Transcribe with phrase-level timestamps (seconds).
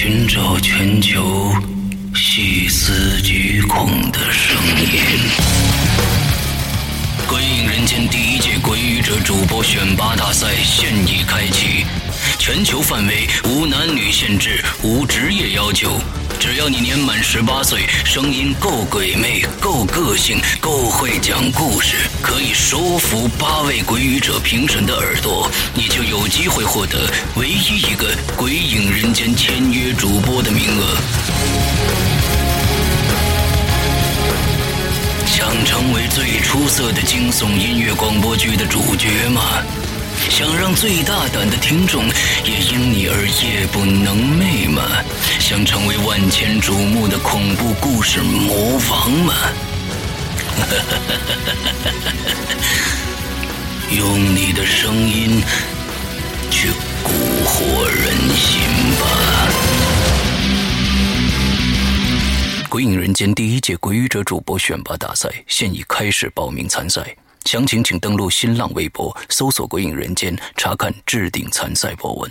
[0.00, 1.52] 寻找全球
[2.14, 4.56] 细思极恐的声
[4.92, 5.00] 音。
[7.26, 11.84] 鬼影人间第一届鬼语者主播选拔大赛现已开启，
[12.38, 16.00] 全球范围，无男女限制，无职业要求。
[16.38, 30.96] 只要你年满十八岁，声音够鬼魅、够个性、够会讲故事，可以收服八位鬼语者评审的耳朵，你就有机会获得唯一一个《鬼影人间》签约主播的名额。
[35.26, 39.42] 想成为最出色的惊悚音乐广播剧的主角吗？
[40.28, 42.04] 想让最大胆的听众
[42.44, 44.82] 也因你而夜不能寐吗？
[45.40, 49.34] 想成为万千瞩目的恐怖故事魔王吗？
[53.96, 55.42] 用你的声音
[56.50, 56.68] 去
[57.02, 57.08] 蛊
[57.44, 58.60] 惑人心
[59.00, 59.06] 吧！
[62.68, 67.16] 《鬼影人间》第一届鬼语者主播选拔大赛现已开始报名参赛。
[67.48, 72.30] 详情请登录新浪微博，搜索“鬼影人间”，查看置顶参赛博文。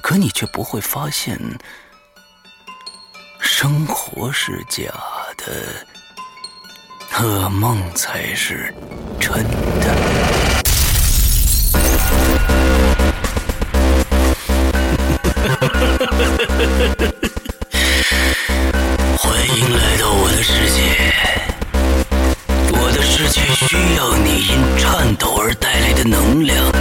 [0.00, 1.38] 可你却不会发现，
[3.40, 4.84] 生活是假
[5.36, 5.44] 的，
[7.12, 8.74] 噩梦才是
[9.18, 9.32] 真
[9.80, 9.94] 的。
[19.16, 20.80] 欢迎来到我的世界，
[22.72, 26.72] 我的世界需要你因颤抖而带来的能量。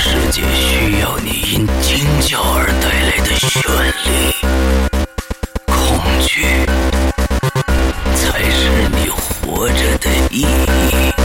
[0.00, 3.58] 世界需要你因惊叫而带来的绚
[4.04, 4.32] 丽，
[5.66, 5.76] 恐
[6.24, 6.44] 惧
[8.14, 8.60] 才是
[8.94, 11.17] 你活着的意义。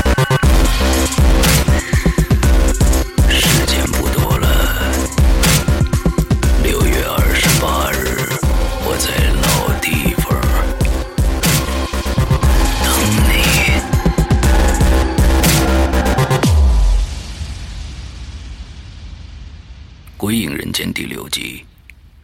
[20.23, 21.65] 鬼影人间》第六集，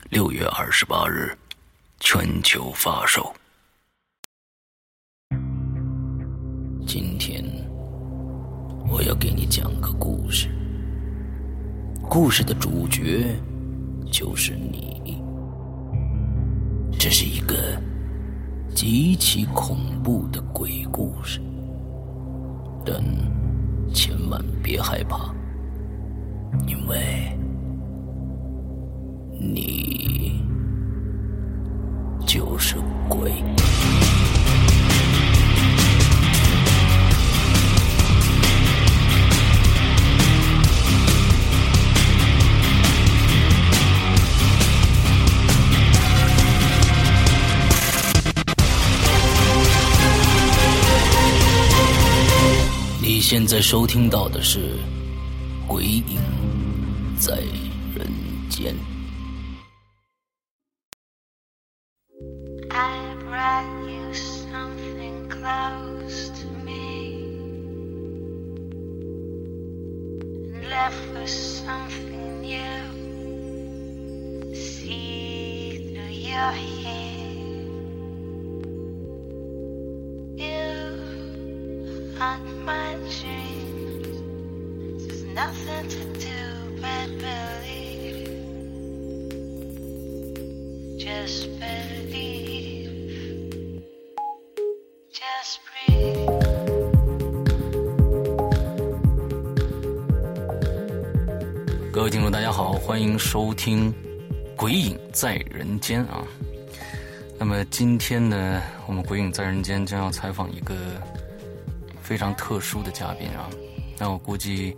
[0.10, 1.38] 六月二十八日
[2.00, 3.36] 全球发售。
[6.88, 7.44] 今天
[8.90, 10.48] 我要给你讲个故事，
[12.10, 13.36] 故事的主角
[14.10, 15.22] 就是你。
[16.98, 17.78] 这是一个
[18.74, 21.42] 极其恐怖的鬼故事，
[22.86, 23.04] 但
[23.94, 25.36] 千万别害怕，
[26.66, 27.38] 因为
[29.42, 30.42] 你
[32.28, 32.76] 就是
[33.08, 33.32] 鬼。
[53.02, 54.60] 你现在收听到的是
[55.66, 56.20] 《鬼影
[57.18, 57.38] 在
[57.96, 58.06] 人
[58.50, 58.74] 间》。
[106.10, 106.26] 啊。
[107.38, 110.76] 那么今天呢，我们《鬼影在人间》将要采访一个
[112.02, 113.50] 非常特殊的嘉宾啊。
[113.98, 114.76] 那我估计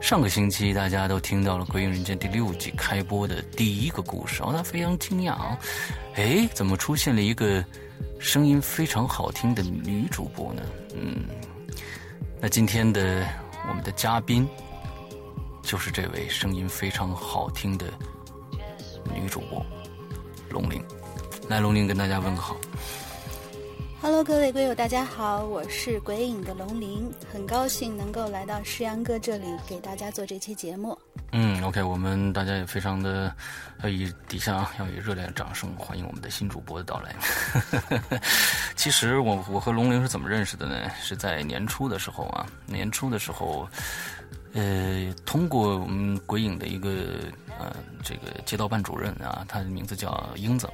[0.00, 5.58] 上个星期大家都听到了《鬼影人间》第六季开播的第一个故事，哦，他非常惊讶啊！
[6.14, 7.64] 哎，怎么出现了一个
[8.18, 10.62] 声音非常好听的女主播呢？
[10.94, 11.24] 嗯，
[12.40, 13.26] 那今天的
[13.68, 14.46] 我们的嘉宾。
[15.66, 17.86] 就是这位声音非常好听的
[19.14, 19.64] 女主播
[20.54, 20.80] 龙玲。
[21.48, 22.56] 来，龙玲跟大家问个好。
[24.00, 30.96] Hello，各位鬼友，大家好，我是鬼影的龙鳞，很高兴能够来到石阳哥这里给大家做这期节目。
[31.32, 33.34] 嗯，OK，我们大家也非常的
[33.82, 37.16] 要以底下啊要以热烈的掌声欢迎我们的新主播的到来。
[38.76, 40.88] 其实我我和龙鳞是怎么认识的呢？
[41.02, 43.68] 是在年初的时候啊，年初的时候，
[44.54, 46.90] 呃，通过我们鬼影的一个
[47.58, 50.68] 呃这个街道办主任啊，他的名字叫英子，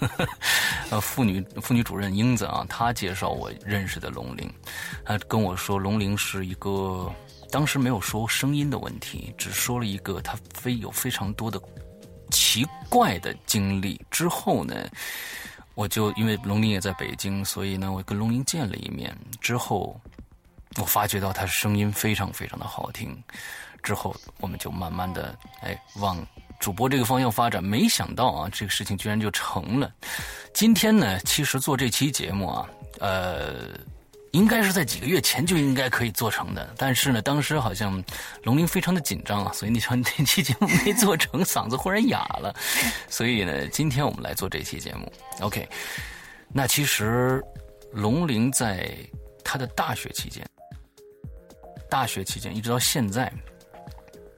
[0.90, 4.52] 呃妇女妇女主任英子啊，她介绍我认识的龙玲，
[5.04, 7.12] 她跟我说龙玲是一个。
[7.50, 11.60] 当时没有说声音的问题，只说了一个他非有非常多的
[12.30, 14.00] 奇怪的经历。
[14.10, 14.74] 之后呢，
[15.76, 19.16] 我就因为龙鳞也在北京，所以呢，我跟龙鳞见了一面。
[19.40, 20.00] 之后，
[20.80, 23.16] 我发觉到他声音非常非常的好听。
[23.82, 26.26] 之后，我们就慢慢的哎往
[26.58, 27.62] 主播这个方向发展。
[27.62, 29.92] 没想到啊，这个事情居然就成了。
[30.52, 32.68] 今天呢，其实做这期节目啊，
[33.00, 33.78] 呃。
[34.32, 38.02] 应该是在几个月前就应该可以做成的，但是呢，当时好像
[38.42, 42.52] 龙鳞非常的紧张啊，所以那场那期节目没做成，嗓子忽然哑了，
[43.08, 45.12] 所以呢，今天我们来做这期节目。
[45.38, 45.68] OK，
[46.48, 47.40] 那其实
[47.92, 48.92] 龙鳞在
[49.44, 50.44] 他的大学期间，
[51.94, 53.32] 大学期间一直到现在，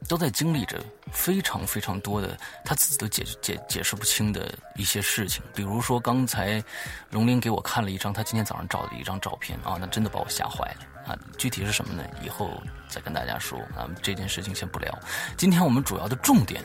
[0.06, 0.78] 都在经历着
[1.10, 6.62] 非常非常多的他自己都解解解释不清的一些事情，比如说刚才
[7.08, 11.18] 龙鳞给我看了一张他今天早上照的一张照片啊，那真的把我吓坏了啊！
[11.38, 12.04] 具体是什么呢？
[12.22, 14.94] 以后再跟大家说啊，这件事情先不聊。
[15.38, 16.62] 今天我们主要的重点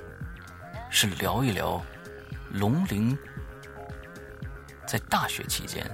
[0.90, 1.82] 是聊一聊
[2.50, 3.18] 龙鳞
[4.86, 5.90] 在大学期间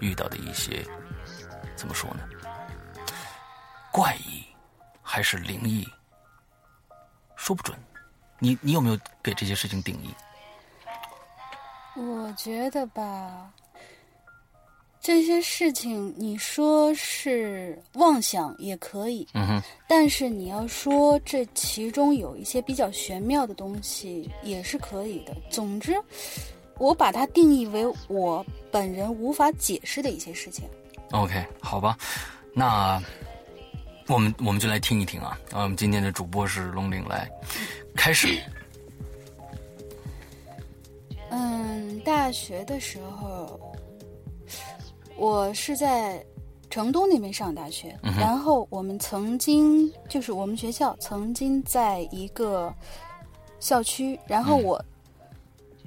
[0.00, 0.86] 遇到的一些
[1.74, 2.28] 怎么说呢？
[3.94, 4.42] 怪异
[5.00, 5.86] 还是灵异？
[7.36, 7.78] 说不准，
[8.40, 10.12] 你你有没有给这些事情定义？
[11.94, 13.48] 我觉得吧，
[15.00, 25.32] 这些事情你说是妄想也可以，嗯哼，但是你要说这其中有一些比较玄妙的东西也是可以的。
[25.48, 25.94] 总之，
[26.78, 30.68] 我把它定义为我本人无法解释的一些事情。
[31.12, 31.96] OK，好吧，
[32.52, 33.00] 那
[34.06, 35.38] 我们我们就来听一听啊。
[35.52, 37.30] 啊，我们今天的主播是龙岭，来
[37.94, 38.38] 开始。
[41.30, 43.58] 嗯，大学的时候，
[45.16, 46.24] 我是在
[46.70, 52.72] 成都那边上大学，嗯然后我们曾经就是我们学校曾经在一个
[53.58, 54.84] 校区，然后嗯我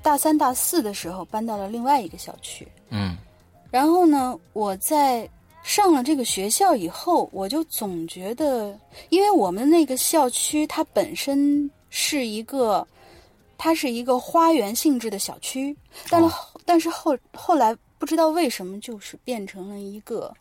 [0.02, 2.68] 大三、大四的时候搬到了另外一个校区。
[2.90, 3.16] 嗯
[3.70, 5.30] 然后呢，我在
[5.68, 8.74] 上了这个学校以后，我就总觉得，
[9.10, 12.88] 因为我们那个校区它本身是一个，
[13.58, 15.76] 它是一个花园性质的小区，
[16.10, 20.34] 但是、但是后后来不知道为什么，就是变成了一个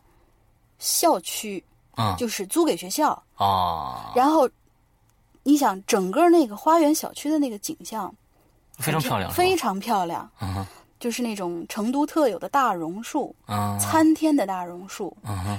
[0.79, 1.61] 校区，
[1.97, 2.15] 嗯。
[2.17, 3.11] 就是租给学校。
[3.35, 4.49] 啊，然后，
[5.43, 8.11] 你想整个那个花园小区的那个景象，
[8.79, 10.67] 非常漂亮，非常漂亮，嗯哼
[10.99, 13.77] 就是那种成都特有的大榕树，啊。
[13.79, 15.15] 参天的大榕树。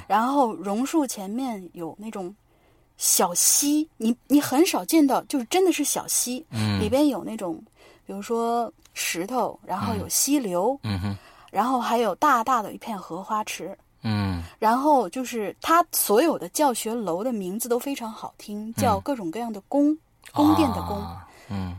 [0.06, 2.34] 然后榕树前面有那种
[2.96, 6.80] 小溪，你你很少见到，就是真的是小溪，嗯。
[6.80, 7.62] 里边有那种，
[8.04, 11.18] 比如说石头，然后有溪流，嗯哼。
[11.50, 14.42] 然后还有大大的一片荷花池，嗯。
[14.58, 19.96] 然后就是它所有的教学楼的名字都非常好听，叫各种各样的宫，
[20.32, 20.96] 宫殿的宫。
[20.98, 21.26] 啊。
[21.50, 21.78] 嗯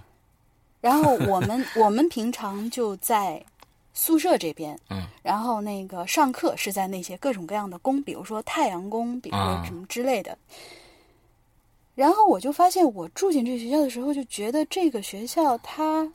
[0.81, 3.43] 然后我们我们平常就在
[3.93, 10.37] 宿舍这边，嗯，然后那个上课是在那些各种各样的宫，比如说太阳宫，比如说啊什么之类的。
[11.95, 16.09] 然后我就发现，我住进这个学校的时候，就觉得这个学校它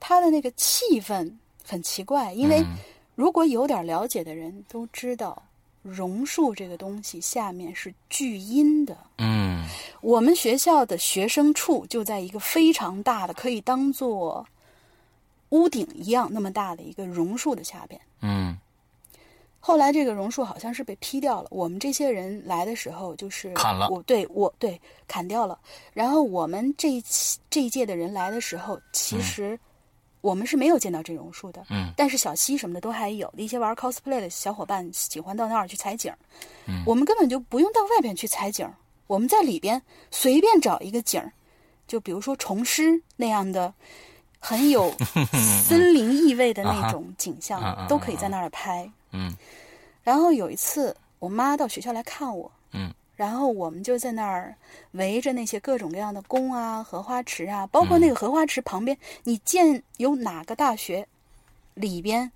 [0.00, 1.30] 它的那个气氛
[1.64, 2.76] 很奇怪，因为嗯。
[3.16, 5.42] 如果有点了解的人都知道，
[5.82, 8.96] 榕树这个东西下面是聚阴的。
[9.18, 9.66] 嗯
[10.00, 14.46] 我们学校的学生处就在一个非常大的，可以当做
[15.50, 18.00] 屋顶一样那么大的一个榕树的下边。
[18.22, 18.58] 嗯
[19.62, 25.58] 后来这个榕树好像是被劈掉了，我们这些人来的时候就是砍了我对我对砍掉了。
[25.92, 29.60] 然后我们这一期这一届的人来的时候，其实
[30.20, 31.64] 我们是没有见到这榕树的。
[31.70, 36.12] 嗯但是小溪什么的都还有，一些玩 cosplay 的小伙伴喜欢到那儿去采景。
[36.66, 38.68] 嗯我们根本就不用到外边去采景，
[39.06, 41.32] 我们在里边随便找一个景儿，
[41.86, 43.72] 就比如说虫师那样的，
[44.38, 44.92] 很有
[45.64, 48.90] 森林意味的那种景象，啊都可以在那儿拍。
[49.12, 49.34] 嗯
[50.02, 54.54] 然后有一次，我妈到学校来看我，嗯，然后我们就在那儿
[54.92, 61.06] 围着那些各种各样的宫啊、荷花池啊，包括那个荷花池旁边，你见有哪个大学
[61.74, 62.32] 里边，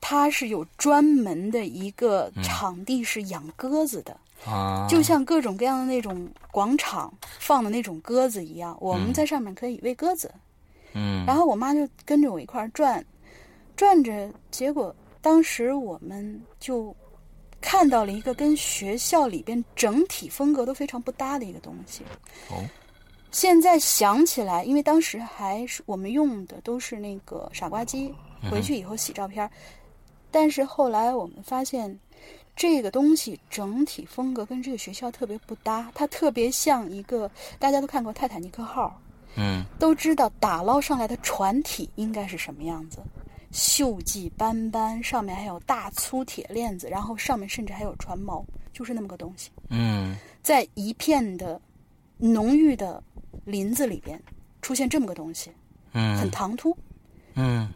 [0.00, 4.16] 它是有专门的一个场地是养鸽子的，
[4.46, 10.32] 啊，就像各种各样的那种广场放的那种鸽子一样，我们在上面可以喂鸽子。
[10.92, 11.26] 嗯。
[11.26, 13.04] 然后我妈就跟着我一块儿转，
[13.74, 16.94] 转着，结果当时我们就
[17.64, 22.04] 看到了一个跟学校里边整体风格都非常不搭的一个东西。
[22.50, 22.62] 哦
[23.32, 28.14] 现在想起来，因为当时还是我们用的都是那个傻瓜机，
[28.48, 29.50] 回去以后洗照片儿。
[30.30, 31.98] 但是后来我们发现，
[32.54, 37.28] 这个东西整体风格跟这个学校特别不搭，它特别像一个
[37.58, 39.00] 大家都看过《泰坦尼克号》，
[39.36, 42.98] 嗯都知道打捞上来的船体应该是什么样子，
[43.54, 50.16] 锈迹斑斑，上面还有大粗铁链子，然后上面甚至还有船锚，就是那么个东西，嗯。
[50.42, 51.58] 在一片的
[52.18, 53.00] 浓郁的
[53.44, 54.20] 林子里边
[54.60, 55.52] 出现这么个东西，
[55.92, 56.76] 嗯很嗯唐突。
[57.34, 57.72] 嗯。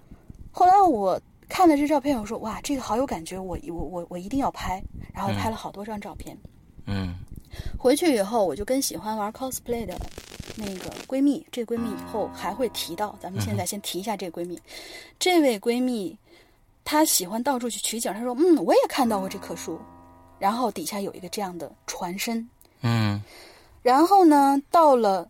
[0.50, 1.18] 后来我
[1.48, 4.82] 看了这照片，我说哇，这个好有感觉，我我我我一定要拍，
[5.14, 6.36] 然后拍了好多张照片。
[6.86, 7.14] 嗯。
[7.78, 9.96] 回去以后，我就跟喜欢玩 cosplay 的
[10.58, 14.60] 那个闺蜜，这个闺蜜以后还会提到，咱们现在先提一下这个闺蜜。
[15.18, 16.18] 这位闺蜜，
[16.84, 19.80] 她喜欢到处去取景，她说：“嗯，我也看到过这棵树，
[20.38, 22.48] 然后底下有一个这样的船身。
[22.82, 23.22] 嗯
[23.82, 25.28] 然后呢，到了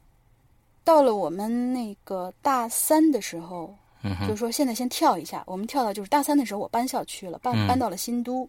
[0.82, 8.48] 到了我们那个大三的时候，嗯就是说现在先跳一下，我们跳到就是大三的时候，我搬校区了，搬嗯搬到了新都。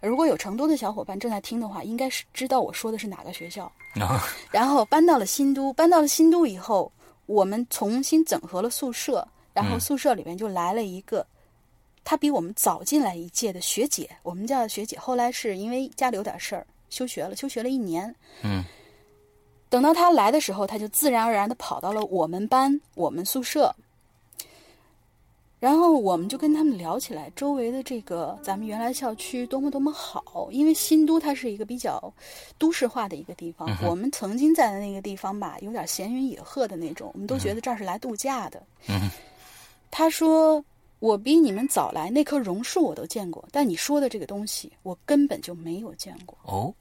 [0.00, 3.70] 如果有成都的小伙伴正在听的话，应该是知道我说的是哪个学校。
[4.00, 6.90] 啊 然后搬到了新都，搬到了新都以后，
[7.26, 11.26] 我们重新整合了宿舍，然后嗯宿舍里面就来了一个，
[12.04, 14.98] 她比我们早进来一届的学姐，我们叫她学姐。
[14.98, 18.14] 后来是因为家里有点事儿休学了，休学了一年。
[18.42, 18.64] 嗯
[19.70, 23.74] 等到她来的时候，她就自然而然的跑到了我们班、我们宿舍。
[25.64, 32.12] 然后我们就跟他们聊起来，周围的这个咱们原来校区多么多么好，因为新都它是一个比较
[32.58, 33.66] 都市化的一个地方。
[33.80, 38.62] 嗯我们曾经在的那个地方吧，有点闲云野鹤的那种，我们都觉得这儿是来度假的。
[38.90, 39.10] 嗯
[39.90, 40.62] 他说
[41.00, 46.74] ：“我比你们早来，那棵榕树我都见过，但你说的这个东西，我根本就没有见过。”哦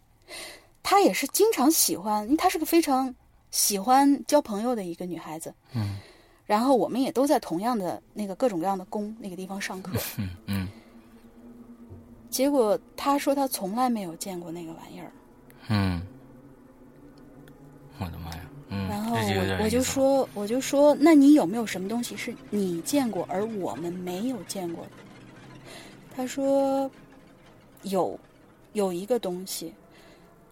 [0.82, 3.16] 她也是经常喜欢，因为她是个非常
[3.50, 5.54] 喜欢交朋友的一个女孩子。
[5.74, 5.96] 嗯
[6.45, 9.91] 然后我们也都在同样的那个各种各样的宫那个地方上课。
[10.17, 10.67] 嗯嗯
[12.29, 15.12] 结果他说他从来没有见过那个玩意儿。
[15.67, 16.01] 嗯，
[18.00, 18.41] 我的妈呀！
[18.69, 24.91] 嗯，然后我我就说，我就说，那你有没有什么东西是你见过而我们没有见过的？
[26.15, 26.89] 他说
[27.83, 28.19] 有，
[28.73, 29.71] 有一个东西，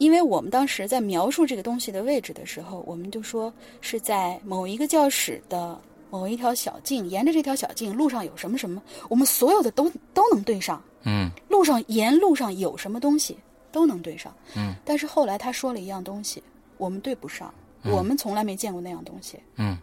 [0.01, 5.79] 因为我们当时在描述这个东西的位置的时候，我们就说是在某一个教室的
[6.09, 10.81] 某一条小径，沿着这条小径路上有什么什么，我们所有的都都能对上。
[11.03, 11.29] 嗯。
[11.49, 13.37] 路上沿路上有什么东西
[13.71, 16.41] 都能对上，嗯，但是后来他说了一样东西，
[16.77, 17.53] 我们对不上，
[17.83, 19.77] 我们从来没见过那样东西，嗯，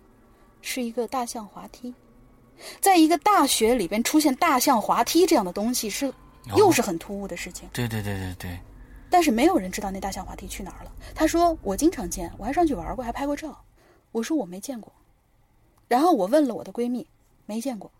[0.62, 1.94] 是一个大象滑梯，
[2.80, 8.58] 在一个大学里边出现大象滑梯这样的东西是哦又是很突兀的事情，对对对对对，
[9.10, 10.92] 但是没有人知道那大象滑梯去哪儿了。
[11.14, 13.58] 他说我经常见，我还上去玩过，还拍过照。
[14.12, 14.92] 我说我没见过，
[15.86, 17.06] 然后我问了我的闺蜜，
[17.46, 17.90] 没见过。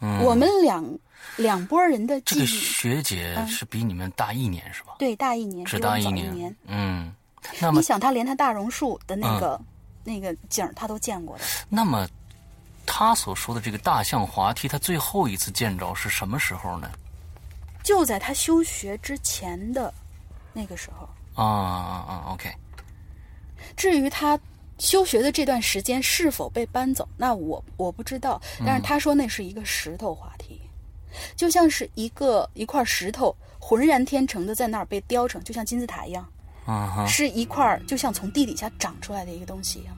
[0.00, 0.98] 嗯，我们两
[1.36, 4.94] 两拨人的这个，学姐嗯是比你们大一年是吧？
[4.98, 6.56] 对大一年，只大一年，年。
[6.66, 7.12] 嗯，
[7.60, 9.60] 那么你想，她连她大榕树的那个、
[10.04, 12.08] 那个景儿他都见过的，那么
[12.86, 16.90] 他所说的这个大象滑梯，他最后一次见着是什么时候呢？
[17.82, 19.92] 就在他休学之前的
[20.52, 21.08] 那个时候。
[21.34, 22.50] 啊啊啊！OK，
[23.76, 24.38] 至于他
[24.78, 28.40] 休学的这段时间是否被搬走，那我我不知道。
[28.66, 30.60] 但是他说那是一个石头话题，
[31.36, 36.28] 就像是一个一块石头浑然天成的在那儿被雕成，就像金字塔一样，
[36.66, 37.06] 嗯哼。
[37.08, 39.96] 是一块就像从地底下长出来的一个东西一样。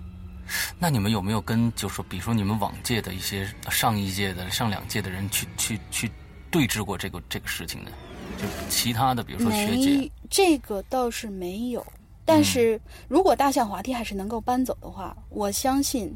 [0.78, 6.12] 那你们有没有跟，就说，比如说你们往届的一些上一届的、上两届的人去去去
[6.52, 7.90] 对峙过这个这个事情呢？
[8.38, 11.84] 就其他的，比如说学姐，这个倒是没有。
[12.24, 16.14] 但是如果大象滑梯还是能够搬走的话，我相信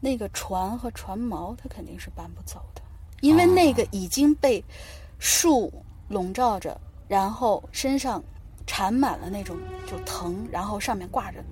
[0.00, 2.82] 那个船和船锚它肯定是搬不走的，
[3.20, 4.62] 因为那个已经被
[5.18, 5.72] 树
[6.08, 8.22] 笼罩着，然后身上
[8.66, 9.56] 缠满了那种
[9.86, 11.42] 就藤，然后上面挂着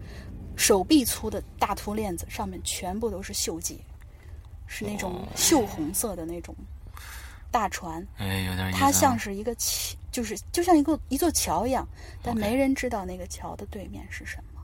[0.54, 3.80] 手臂粗的大粗链子，上面全部都是锈迹，
[4.66, 6.54] 是那种锈红色的那种
[7.52, 8.04] 大船。
[8.16, 8.80] 哎，有点意思啊。
[8.80, 11.86] 它像是一个桥，就是就像一个一座桥一样，
[12.20, 14.60] 但没人知道那个桥的对面是什么。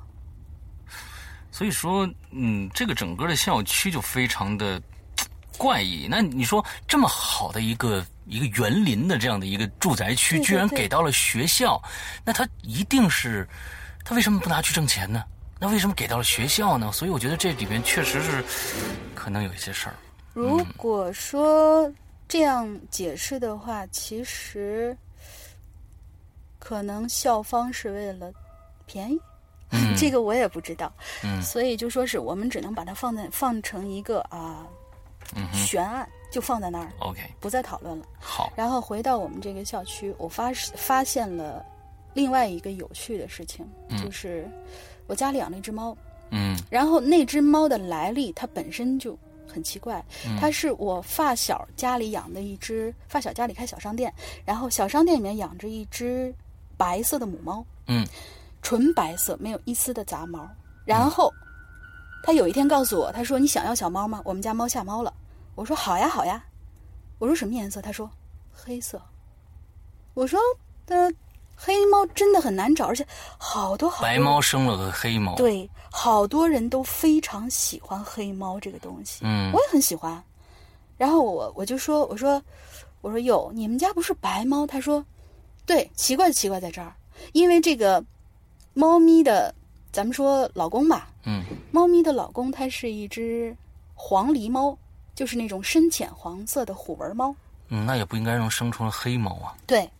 [1.53, 4.81] 所以说，嗯，这个整个的校区就非常的
[5.57, 6.09] 怪异。
[6.11, 11.81] 那你说这么好的一个一个园林的这样的一个住宅区，对对居然给到了学校，
[12.25, 13.49] 那他一定是
[14.05, 15.23] 他为什么不拿去挣钱呢？
[15.61, 16.93] 那为什么给到了学校呢？
[16.93, 18.45] 所以我觉得这里面确实是
[19.12, 19.95] 可能有一些事儿。
[20.33, 21.93] 如果说
[22.29, 24.97] 这样解释的话，其实
[26.59, 28.31] 可能校方是为了
[28.87, 29.19] 便宜，
[29.71, 29.95] 嗯。
[29.97, 30.93] 这个我也不知道。
[31.25, 31.41] 嗯。
[31.43, 34.67] 所以就说是我们只能把它放在放成一个啊、
[35.35, 38.05] 嗯悬案，就放在那儿，，OK，不再讨论了。
[38.21, 41.64] 好，然后回到我们这个校区，我发发现了
[42.14, 43.67] 另外一个有趣的事情，
[44.03, 44.49] 就是
[45.07, 45.97] 我家里养了一只猫，
[46.31, 46.59] 嗯。
[46.71, 54.13] 然后那只猫的来历，它本身就很奇怪，嗯它是我发小家里养的一只，发小家里开小商店，
[54.45, 56.33] 然后小商店里面养着一只
[56.77, 58.07] 白色的母猫，嗯
[58.61, 60.49] 纯白色，没有一丝的杂毛。
[60.85, 61.33] 然后，
[62.23, 64.21] 他有一天告诉我，他说：“你想要小猫吗？
[64.25, 65.13] 我们家猫下猫了。”
[65.55, 66.43] 我说：“好呀，好呀。”
[67.19, 68.11] 我说：“什么颜色？”他说
[68.51, 69.01] ：“黑色。”
[70.15, 70.41] 我说
[70.89, 71.13] ：“呃，
[71.61, 73.05] 黑猫真的很难找，而且
[73.37, 80.23] 好多好多白猫生了个黑猫，，对，好多人都非常喜欢黑猫这个东西，嗯我也很喜欢。
[80.97, 82.40] 然后我我就说，我说，
[83.01, 84.64] 我说哟，你们家不是白猫？
[84.64, 85.05] 他说，
[85.66, 86.94] 对，奇怪就奇怪在这儿，
[87.33, 88.03] 因为这个
[88.73, 89.53] 猫咪的，
[89.90, 91.42] 咱们说老公吧，嗯
[91.73, 93.57] 猫咪的老公它是一只
[93.94, 94.79] 黄狸猫，
[95.14, 97.35] 就是那种深浅黄色的虎纹猫。
[97.69, 99.55] 嗯，那也不应该让生出黑猫啊。
[99.67, 99.91] 对，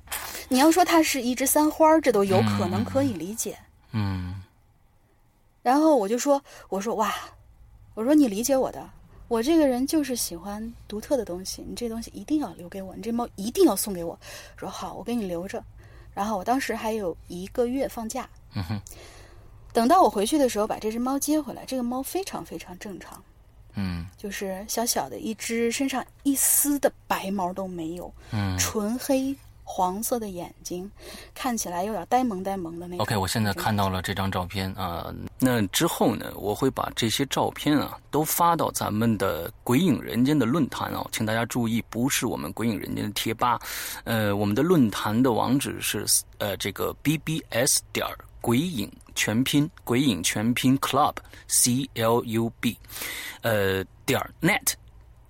[0.49, 3.59] 你要说它是一只三花儿，这都有可能可以理解。
[3.93, 4.43] 嗯
[5.63, 7.15] 然后我就说：“我说哇，
[7.95, 8.89] 我说你理解我的，
[9.27, 14.19] 我这个人就是喜欢独特的东西，你这东西一定要留给我，你这猫一定要送给我。”
[14.57, 15.63] 说好，我给你留着。
[16.15, 18.81] 然后我当时还有一个月放假，嗯哼
[19.75, 21.65] 等到我回去的时候，把这只猫接回来。
[21.67, 23.23] 这个猫非常非常正常，
[23.81, 28.59] 嗯就是小小的一只，身上一丝的白毛都没有，嗯。
[28.59, 30.91] 纯黑黄色的眼睛，
[31.35, 33.05] 看起来有点呆萌呆萌的那种。
[33.05, 43.61] OK，我现在看到了这张照片啊、那之后呢，我会把这些照片啊都发到咱们的“鬼影人间”的论坛哦，请大家注意，不是我们“鬼影人间”的贴吧，
[44.05, 46.07] 呃，我们的论坛的网址是
[46.38, 48.17] 呃这个 bbs 点儿
[48.49, 51.15] 鬼影全拼鬼影全拼 club
[51.49, 52.75] c l u b，
[53.43, 54.73] 呃点 net。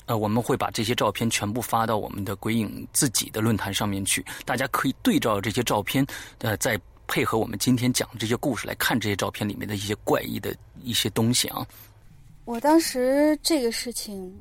[0.07, 6.07] 呃，我们会把这些照片全部发到我们的鬼影自己的论坛上面去，大家可以对照这些照片，
[6.39, 11.67] 呃，再配合我们今天讲的这些故事来看这些照片里面的一些怪异的一些东西啊。
[12.45, 14.33] 我当时这个事情，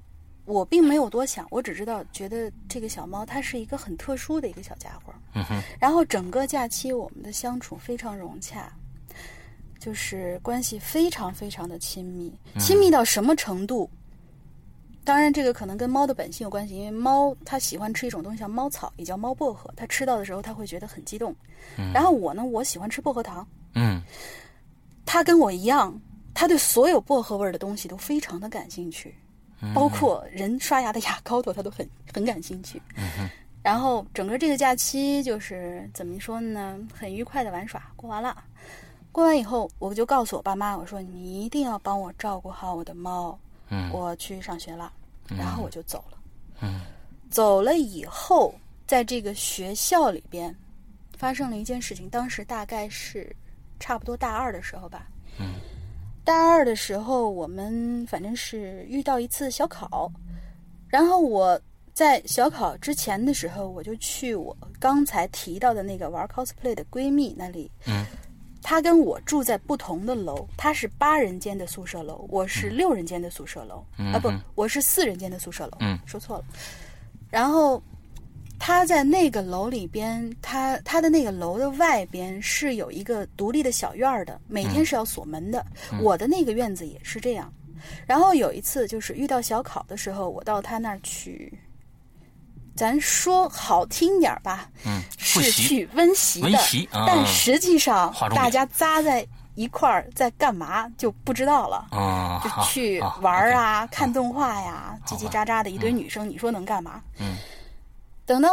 [0.46, 5.12] 我并没有多想，我只知道觉得这个小猫它是一个很特殊的一个小家伙。
[5.34, 8.72] 嗯哼，然后整个假期我们的相处非常融洽，
[9.80, 13.90] 就是关系非常非常的亲密，亲密到什么程度？
[15.04, 21.34] 当然，这个可能跟猫的本性有关系，因为猫它喜欢吃一种东西叫猫草，也叫猫薄荷，它吃到的时候它会觉得很激动。
[21.94, 24.02] 然后我呢，我喜欢吃薄荷糖，嗯。
[25.06, 25.98] 它跟我一样，
[26.34, 29.16] 它对所有薄荷味儿的东西都非常的感兴趣，
[29.74, 32.82] 包括人刷牙的牙膏头，它都很很感兴趣。
[33.67, 38.41] 然后整个这个假期就是怎么说呢，很愉快的玩耍，过完了。
[39.12, 44.93] 过完以后，我就告诉我爸妈，我说你一定要帮我照顾好我的猫，嗯我去上学了。
[45.38, 46.17] 然后我就走了。
[46.62, 46.80] 嗯
[47.30, 50.56] 走了以后，在这个学校里边
[51.17, 53.36] 发生了一件事情，当时大概是
[53.82, 55.10] 差不多大二的时候吧。
[55.41, 55.56] 嗯
[56.23, 60.10] 大二的时候，我们反正是遇到一次小考，
[60.88, 61.60] 然后我
[61.98, 67.72] 在小考之前的时候，我就去我刚才提到的那个玩 cosplay 的闺蜜那里。
[67.88, 68.06] 嗯
[68.62, 73.84] 她跟我住在不同的楼，她是八人间的宿舍楼，我是六人间的宿舍楼。
[73.98, 75.78] 啊，不嗯，我是四人间的宿舍楼。
[75.80, 76.46] 嗯说错了。
[77.32, 77.82] 然后
[78.60, 85.66] 她在那个楼里边，她她的那个楼的外边是有一个独立的小院儿的，每天是要锁门的。
[86.00, 87.52] 我的那个院子也是这样。
[88.06, 91.52] 然后有一次就是遇到小考的时候，我到她那儿去。
[92.78, 101.88] 咱说好听点儿吧，嗯，复是习去温习的，温习啊但实际上大家扎在一块儿在干嘛就不知道了。
[101.90, 107.02] 啊，就去玩啊、看动画呀，叽叽喳喳的一堆女生，你说能干嘛？
[107.20, 107.36] 嗯。
[108.26, 108.50] 等到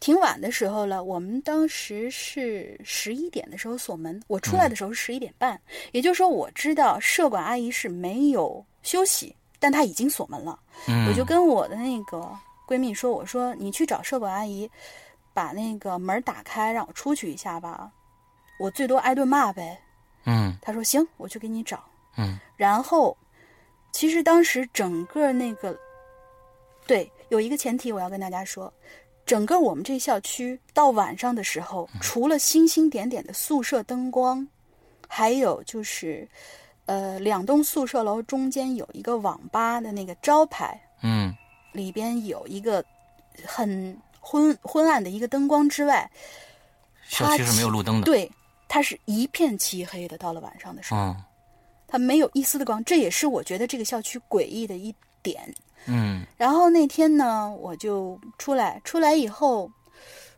[0.00, 5.60] 挺晚的时候了，我们当时是十一点的时候锁门，我出来的时候是十一点半，
[5.92, 10.58] 也就是说我知道舍管阿姨是没有休息，但她已经锁门了。
[10.86, 12.30] 嗯我就跟我的那个
[12.66, 14.68] 闺蜜说：“我说你去找社保阿姨，
[15.32, 17.90] 把那个门打开，让我出去一下吧，
[18.58, 19.78] 我最多挨顿骂呗。”
[20.26, 21.84] 嗯她说：“行，我去给你找。”
[22.18, 23.16] 嗯然后，
[23.92, 25.78] 其实当时整个那个，
[26.86, 28.72] 对，有一个前提我要跟大家说，
[29.26, 34.46] 整个我们这校区到晚上的时候，除了星星点点的宿舍灯光，
[35.06, 36.26] 还有就是，
[36.86, 41.34] 呃，两栋宿舍楼中间有一个网吧的那个招牌，嗯
[41.76, 42.84] 里边有一个
[43.44, 46.10] 很昏昏暗的一个灯光之外，
[47.06, 48.04] 校区是没有路灯的。
[48.04, 48.28] 对，
[48.66, 50.18] 它是一片漆黑的。
[50.18, 51.00] 到了晚上的时候。
[51.00, 51.16] 嗯
[51.88, 55.54] 它没有一丝的光，这也是我觉得这个校区诡异的一点。
[55.86, 59.70] 嗯然后那天呢，我就出来，出来以后，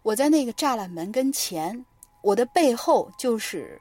[0.03, 1.83] 我在那个栅栏门跟前，
[2.21, 3.81] 我的背后就是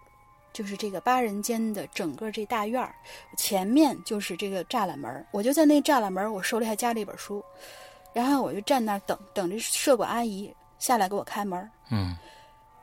[0.57, 2.95] 就是这个八人间的整个这大院儿，
[3.37, 7.45] 前面就是这个栅栏门儿，我就在那栅栏门儿，我手里还夹着一本书，
[8.11, 11.69] 然后我就站那儿等等着社管阿姨下来给我开门儿。
[11.91, 12.17] 嗯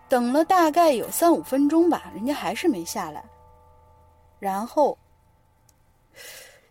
[0.09, 3.25] 等了大概有三五分钟吧，人家还是没下来。
[4.39, 4.97] 然后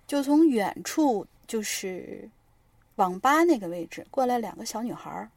[0.07, 2.29] 就从远处，就是
[2.95, 5.29] 网吧那个位置过来两个小女孩儿，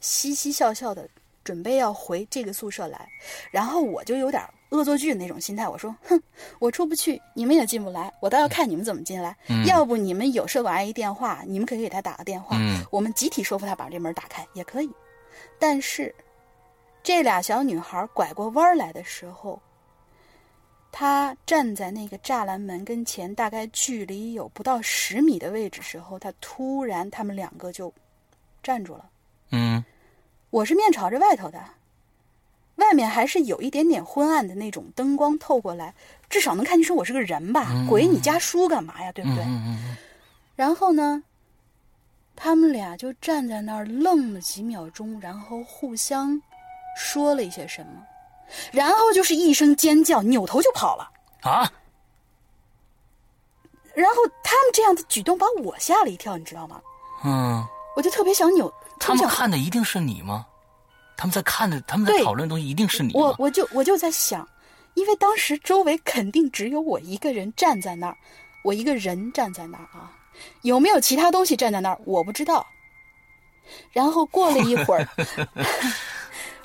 [0.00, 1.08] 嘻嘻笑笑的，
[1.48, 3.08] 准备要回这个宿舍来。
[3.50, 6.22] 然后我就有点恶作剧的那种心态，我说：“哼，
[6.58, 9.34] 我出不去，你们也进不来，我倒要看你们怎么进来。
[9.48, 14.90] 嗯要不你们有社管阿姨电话，你们可以给她打个电话，嗯我们集体说服她把这门打开也可以。
[15.58, 16.14] 但是
[17.02, 19.58] 这俩小女孩拐过弯来的时候，
[20.92, 27.90] 她站在那个栅栏门跟前，大概距离有不到十米的位置时候，她突然她们两个就
[28.62, 29.08] 站住了。
[29.50, 29.82] 嗯
[30.50, 31.62] 我是面朝着外头的，
[32.76, 35.94] 外面还是有一点点昏暗的那种灯光透过来，
[36.30, 37.68] 至少能看清楚我是个人吧？
[37.88, 39.12] 鬼你家书干嘛呀？
[39.12, 39.44] 对不对？
[40.56, 41.22] 然后呢，
[42.34, 46.40] 他们俩就站在那儿愣了几秒钟，然后互相
[46.96, 48.06] 说了一些什么，
[48.72, 51.10] 然后就是一声尖叫，扭头就跑了。
[51.42, 51.70] 啊，
[53.94, 56.80] 然后他们这样的举动把我吓了一跳，你知道吗？
[57.24, 60.46] 嗯，我就特别想扭，他们看的一定是你吗？
[61.16, 63.20] 他们在看的，他们在讨论的东西一定是你吗？
[63.20, 64.48] 我我就我就在想，
[64.94, 68.16] 因为当时周围肯定只有我一个人站在那儿，
[68.62, 70.12] 我一个人站在那儿啊，
[70.62, 72.64] 有没有其他东西站在那儿我不知道。
[73.92, 75.06] 然后过了一会儿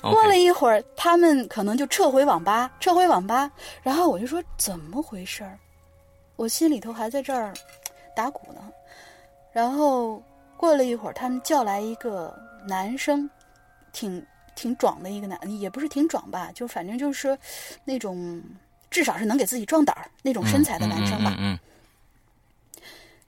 [0.00, 3.50] 过了一会儿，他们可能就撤回网吧，撤回网吧。
[3.82, 5.58] 然后我就说怎么回事儿？
[6.36, 7.52] 我心里头还在这儿
[8.14, 8.60] 打鼓呢。
[9.52, 10.22] 然后
[10.64, 12.34] 过了一会儿，他们叫来一个
[12.66, 13.28] 男生，
[13.92, 14.24] 挺
[14.54, 17.38] 挺壮的一个男，也不是挺壮吧，就反正就是
[17.84, 18.42] 那种
[18.90, 21.34] 至少是能给自己壮胆儿那种身材的男生吧。
[21.36, 21.58] 嗯嗯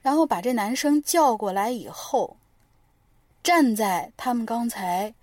[0.01, 2.35] 然后把这男生叫过来以后，
[3.43, 5.13] 站在他们刚才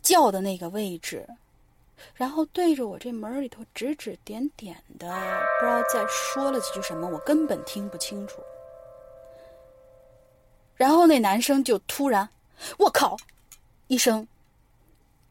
[0.00, 1.28] 叫的那个位置，
[2.14, 5.08] 然后对着我这门里头指指点点的，
[5.60, 8.40] 不知道在说了几句什么，我根本听不清楚。
[10.78, 12.26] 然后那男生就突然
[12.78, 13.14] “我靠”
[13.88, 14.26] 一声，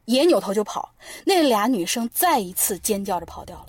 [0.05, 0.93] 也扭头就跑。
[1.25, 3.65] 那俩女生再一次尖叫着跑掉了。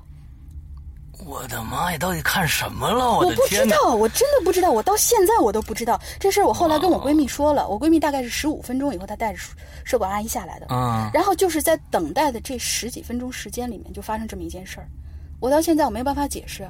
[1.26, 3.04] 我的妈呀，到底看什么了？
[3.10, 3.66] 我我不知！
[3.66, 6.46] 道，我真的不知道，我到现在我都不知道这事儿。
[6.46, 9.38] 我后来跟我闺蜜说了，我闺蜜大概是十五分钟以后，她带着
[9.84, 10.66] 社管阿姨下来的。
[10.70, 14.88] 嗯然后就是在等待的这十几分钟时间里面，就发生这么一件事儿。
[15.40, 16.68] 我到现在我没办法解释，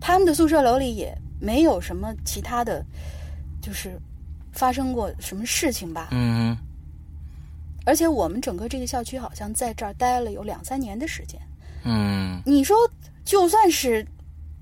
[0.00, 2.84] 他们的宿舍楼里也没有什么其他的，
[3.62, 3.96] 就是
[4.52, 6.08] 发生过什么事情吧。
[6.12, 6.56] 嗯
[7.84, 11.40] 而且我们整个这个校区好像在这儿待了有两三年的时间。
[11.84, 12.76] 嗯你说，
[13.24, 14.06] 就算是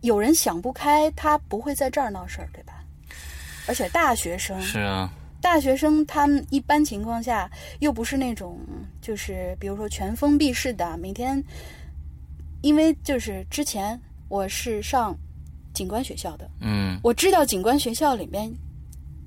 [0.01, 2.83] 有人想不开，他不会在这儿闹事儿，对吧？
[3.69, 7.51] 而且大学生，是啊，大学生他们一般情况下
[7.81, 8.59] 又不是那种
[9.03, 11.45] 就是比如说全封闭式的，每天，
[12.63, 15.15] 因为就是之前我是上
[15.75, 18.51] 警官学校的，嗯我知道警官学校里面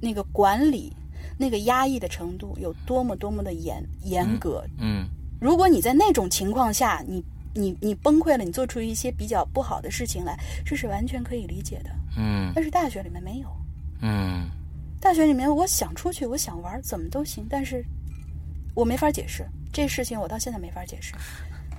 [0.04, 0.94] 那个管理、
[1.38, 4.62] 那个压抑的程度有多么多么的严严格。
[4.78, 5.08] 嗯
[5.40, 11.90] 如果你在那种情况下，你你你崩溃了，你做出一些比较不好的事情来，这是完全可以理解的。
[12.18, 13.48] 嗯但是大学里面没有，
[14.02, 14.50] 嗯
[15.00, 17.86] 大学里面我想出去，我想玩，怎么都行，但是
[18.74, 21.14] 我没法解释这事情，我到现在没法解释。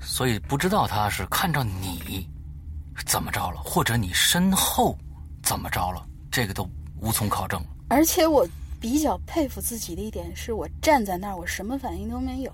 [0.01, 2.29] 所以不知道他是看着你
[3.07, 4.97] 怎么着了，或者你身后
[5.43, 6.69] 怎么着了，这个都
[7.01, 7.63] 无从考证。
[7.95, 8.45] 而且我
[8.81, 12.53] 比较佩服自己的一点是，我站在那儿，我什么反应都没有。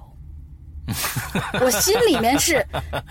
[1.63, 2.63] 我心里面是，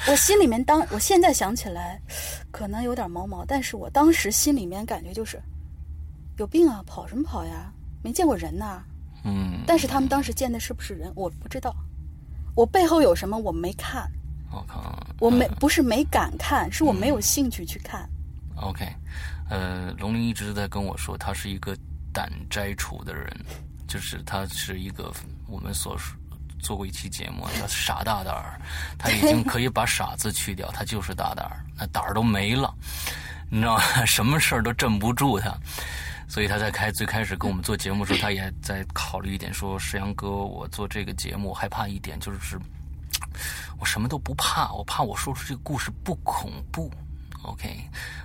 [0.08, 2.00] 我心里面当我现在想起来，
[2.52, 5.42] 可能有点毛毛，但是我当时心里面感觉就是，
[6.38, 7.74] 有病啊，跑什么跑呀？
[8.04, 8.84] 没见过人呐、
[9.24, 11.76] 嗯，但是他们当时见的是不是人，我不知道。
[12.56, 14.08] 我背后有什么我没看，
[14.52, 18.08] 我靠，我没不是没敢看，是我没有兴趣去看。
[18.58, 18.86] OK，
[19.50, 21.76] 呃，龙鳞一直在跟我说，他是一个
[22.14, 23.30] 胆摘除的人，
[23.88, 25.12] 就是他是一个
[25.48, 26.18] 我们所说
[26.60, 28.60] 做过一期节目，叫傻大胆儿，
[28.98, 32.74] 他已经可以把傻字去掉，他就是大胆儿，那胆儿都没了，
[33.50, 33.84] 你知道吗？
[34.06, 35.56] 什么事儿都镇不住他。
[36.28, 42.60] 所以他在开最开始跟我们做节目的时候，他也在考虑一点，说石阳哥，我做这个节目害怕一点就是，
[43.80, 46.92] 我什么都不怕，我怕我说出这个故事不恐怖。
[47.50, 47.68] OK，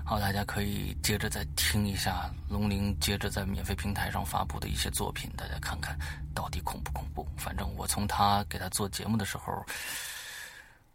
[0.04, 5.98] 好，大家可以接着再听一下龙鳞接着在免费平台上发布的一些作品，大家看看
[6.34, 7.26] 到底恐不恐怖。
[7.38, 9.64] 反正我从他给他做节目的时候，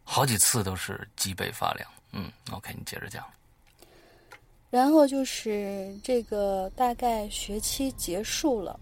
[0.04, 1.90] 好几次都是脊背发凉。
[2.12, 3.24] 嗯，OK，你接着讲。
[4.70, 8.78] 然后就是这个大概学期结束了，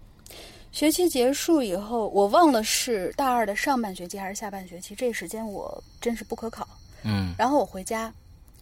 [0.71, 6.67] 学期结束以后，我忘了是大二的上半学期还是下半学期，这时间我真是不可考。
[7.01, 8.13] 嗯然后我回家，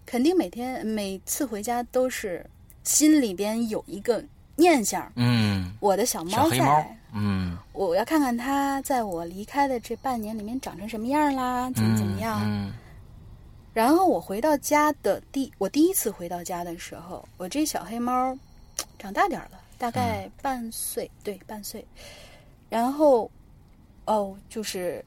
[0.08, 2.44] 肯定每天每次回家都是
[2.84, 4.24] 心里边有一个
[4.56, 6.98] 念想，嗯，我的小小猫在。
[7.14, 12.42] 嗯，我要看看它在我离开的这半年里面长成什么样啦，怎么怎么样。
[12.44, 12.74] 嗯
[13.74, 18.36] 然后我回到家的第，我第一次回到家的时候，我这小黑猫
[18.98, 21.86] 长大点儿了，大概半岁，对，半岁。
[22.70, 23.30] 然后，
[24.06, 25.06] 哦，就是，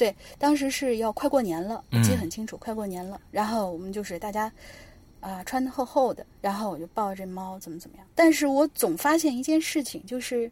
[0.00, 3.20] 对，当时是要快过年了，我记得很清楚，快过年了。
[3.30, 4.50] 然后我们就是大家
[5.20, 8.06] 啊、穿的厚厚的，然后我就抱着这猫怎么怎么样。
[8.14, 10.50] 但是我总发现一件事情，就是。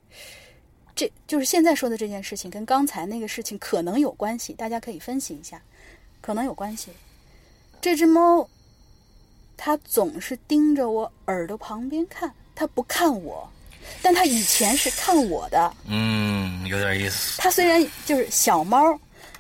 [0.95, 5.63] 这就是现在说的这件事情，跟刚才那个事情可能有关系，大家可以分析一下，
[6.21, 6.91] 可能有关系。
[7.81, 8.47] 这只猫，
[9.57, 13.49] 它总是盯着我耳朵旁边看，它不看我，
[14.03, 15.73] 但它以前是看我的。
[15.87, 17.41] 嗯，有点意思。
[17.41, 18.99] 它虽然就是小猫，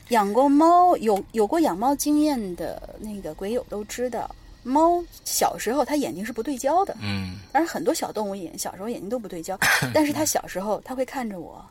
[0.08, 6.96] 养过猫有有过养猫经验的那个鬼友都知道，猫小时候它眼睛是不对焦的。
[7.02, 9.58] 嗯但是，很多小动物眼小时候眼睛都不对焦，
[9.92, 11.64] 但是它小时候它会看着我，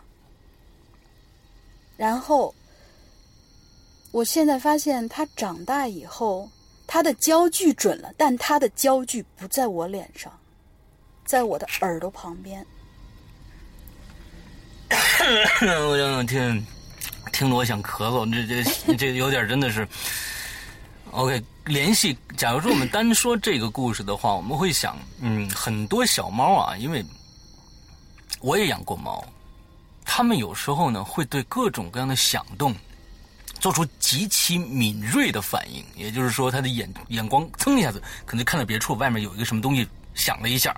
[1.95, 2.53] 然后
[4.11, 6.49] 我现在发现它长大以后，
[6.85, 10.31] 它的焦距准了，但它的焦距不在我脸上，
[11.25, 12.65] 在我的耳朵旁边。
[15.61, 16.65] 我想想听，
[17.37, 19.87] 听得我想咳嗽，这这 这有点真的是。
[21.11, 22.17] OK，联系。
[22.35, 27.05] 假如说我们单说这个故事的话，我们会想，嗯，很多小猫啊，因为
[28.41, 29.23] 我也养过猫，
[30.03, 32.75] 它们有时候呢会对各种各样的响动
[33.59, 40.75] 做出极其敏锐的反应，也就是说，他的眼眼光噌一下子可能看到别处，外面有一个什么东西响了一下。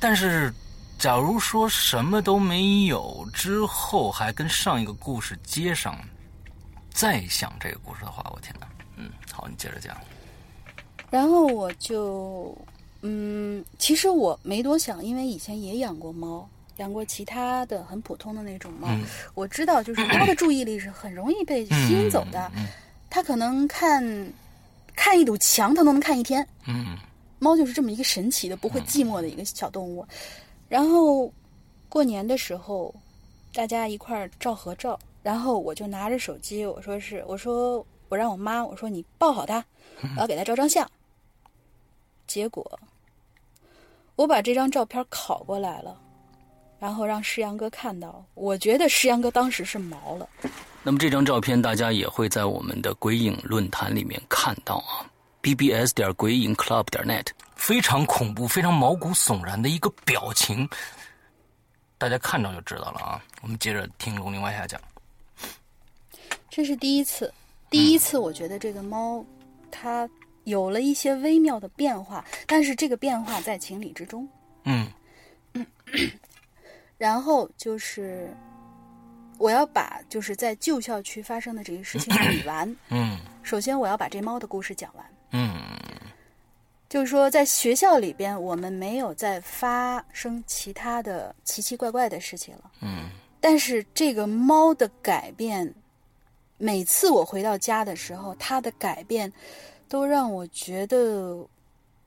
[0.00, 0.50] 但是，
[0.98, 5.96] 假如说什么都没有之后，还跟上一个故事接上，
[6.90, 8.66] 再想这个故事的话，我天哪！
[8.96, 9.96] 嗯，好，你接着讲。
[11.08, 12.56] 然后我就，
[13.02, 22.66] 嗯，其实我没多想，因为以前也养过猫，养过其他的很普通的那种猫，嗯我知道，就是猫的注意力是很容易被吸引走的，嗯
[23.08, 24.02] 它可能看
[24.96, 26.46] 看一堵墙，它都能看一天。
[26.66, 26.98] 嗯
[27.38, 30.04] 猫就是这么一个神奇的、不会寂寞的一个小动物。
[30.68, 31.32] 然后
[31.88, 32.94] 过年的时候，
[33.52, 39.64] 大家一块儿照合照，然后我就拿着手机，我说是，我说我让我妈，我说你抱好她，
[40.16, 40.88] 我要给她照张相。
[42.26, 42.78] 结果
[44.16, 45.98] 我把这张照片拷过来了，
[46.78, 50.28] 然后让世阳哥看到，我觉得世阳哥当时是毛了。
[50.82, 55.08] 那么这张照片大家也会在我们的鬼影论坛里面看到啊
[55.42, 57.26] ，bbs 点鬼影 club 点 net，
[57.58, 60.66] 非常恐怖、非常毛骨悚然的一个表情，
[61.98, 63.22] 大家看着就知道了啊。
[63.42, 64.80] 我们接着听龙鳞往下讲。
[66.48, 67.32] 这是第一次，
[67.68, 69.22] 第一次我觉得这个猫
[69.70, 70.08] 它
[70.44, 74.26] 有了一些微妙的变化，但是这个变化在情理之中。
[74.64, 74.90] 嗯
[76.96, 78.34] 然后就是
[79.38, 82.76] 我要把就是在旧校区发生的这些事情 捋完。
[82.88, 85.06] 嗯首先，我要把这猫的故事讲完。
[85.30, 85.60] 嗯
[86.88, 92.70] 就是说，在学校里边，我们没有再发生其他的奇奇怪怪的事情了。
[92.80, 95.72] 嗯但是这个猫的改变，
[96.56, 99.32] 每次我回到家的时候，它的改变，
[99.88, 101.46] 都让我觉得，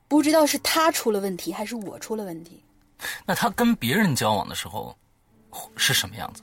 [0.08, 2.62] 不知道是它出了问题，还是我出了问题。
[3.24, 4.94] 那它跟别人交往的时候
[5.76, 6.42] 是什么样子？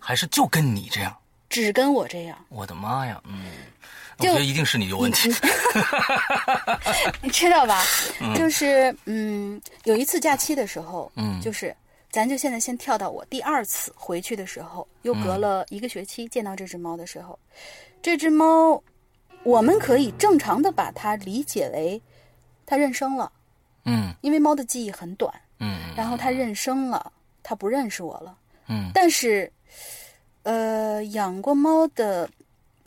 [0.00, 1.16] 还是就跟你这样？
[1.48, 3.22] 只跟我这样，我的妈呀！
[3.24, 3.44] 嗯，
[4.18, 5.32] 我就觉得一定是你有问题。
[7.22, 7.82] 你 知道吧？
[8.36, 11.40] 就是嗯，有一次假期的时候，嗯。
[11.40, 11.74] 就是
[12.10, 17.38] 咱就现在先跳到我第二次回去的时候，又隔了一个学期见到这只猫的时候，
[18.02, 18.82] 这只猫，
[19.44, 22.00] 我们可以正常的把它理解为
[22.66, 23.30] 它认生了，
[23.84, 24.12] 嗯。
[24.20, 25.94] 因为猫的记忆很短，嗯。
[25.96, 28.36] 然后它认生了，它不认识我了。
[28.66, 28.90] 嗯。
[28.92, 29.50] 但是，
[30.42, 32.28] 呃，养过猫的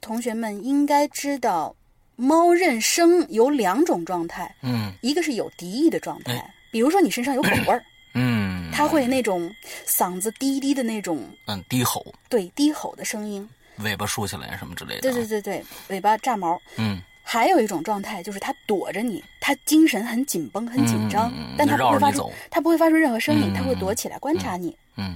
[0.01, 1.73] 同学们应该知道，
[2.15, 4.91] 猫认生有两种状态，嗯。
[5.01, 7.83] 一个是有敌意的状态哎，比如说你身上有狗味儿，
[8.13, 9.49] 嗯，它会那种
[9.85, 15.01] 嗓子低低的那种，嗯低吼，对低吼的声音，尾巴竖起来什么之类的。
[15.01, 16.59] 对对，对对，尾巴炸毛。
[16.77, 17.01] 嗯。
[17.23, 23.53] 还有一种状态就是它躲着你，它精神很紧绷、很紧张，但它不会发出它不会发出任何声音，嗯。
[23.53, 24.75] 它会躲起来观察你。
[24.97, 25.15] 嗯。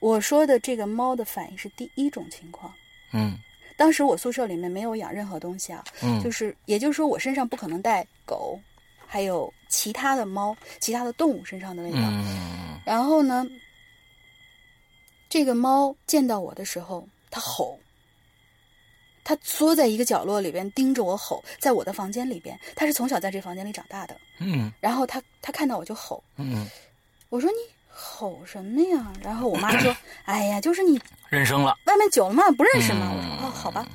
[0.00, 2.72] 我说的这个猫的反应是第一种情况。
[3.12, 3.38] 嗯
[3.76, 8.58] 当时我宿舍里面没有养任何东西啊，嗯，就是也就是说我身上不可能带狗，
[9.06, 11.98] 还有其他的猫、其他的动物身上的味道。
[12.00, 13.46] 嗯然后呢，
[15.28, 17.78] 这个猫见到我的时候，它吼，
[19.24, 24.14] 它缩在一个角落里边盯着我吼，在我的房间里边，它是从小在这房间里长大的。
[24.38, 26.68] 嗯然后它它看到我就吼，嗯，
[27.30, 27.56] 我说你
[27.96, 29.12] 吼什么呀？
[29.22, 31.78] 然后我妈 说，哎呀，就是你认生了。
[31.84, 33.08] 外面久了嘛，不认识嘛。
[33.12, 33.86] 嗯我说哦，好吧。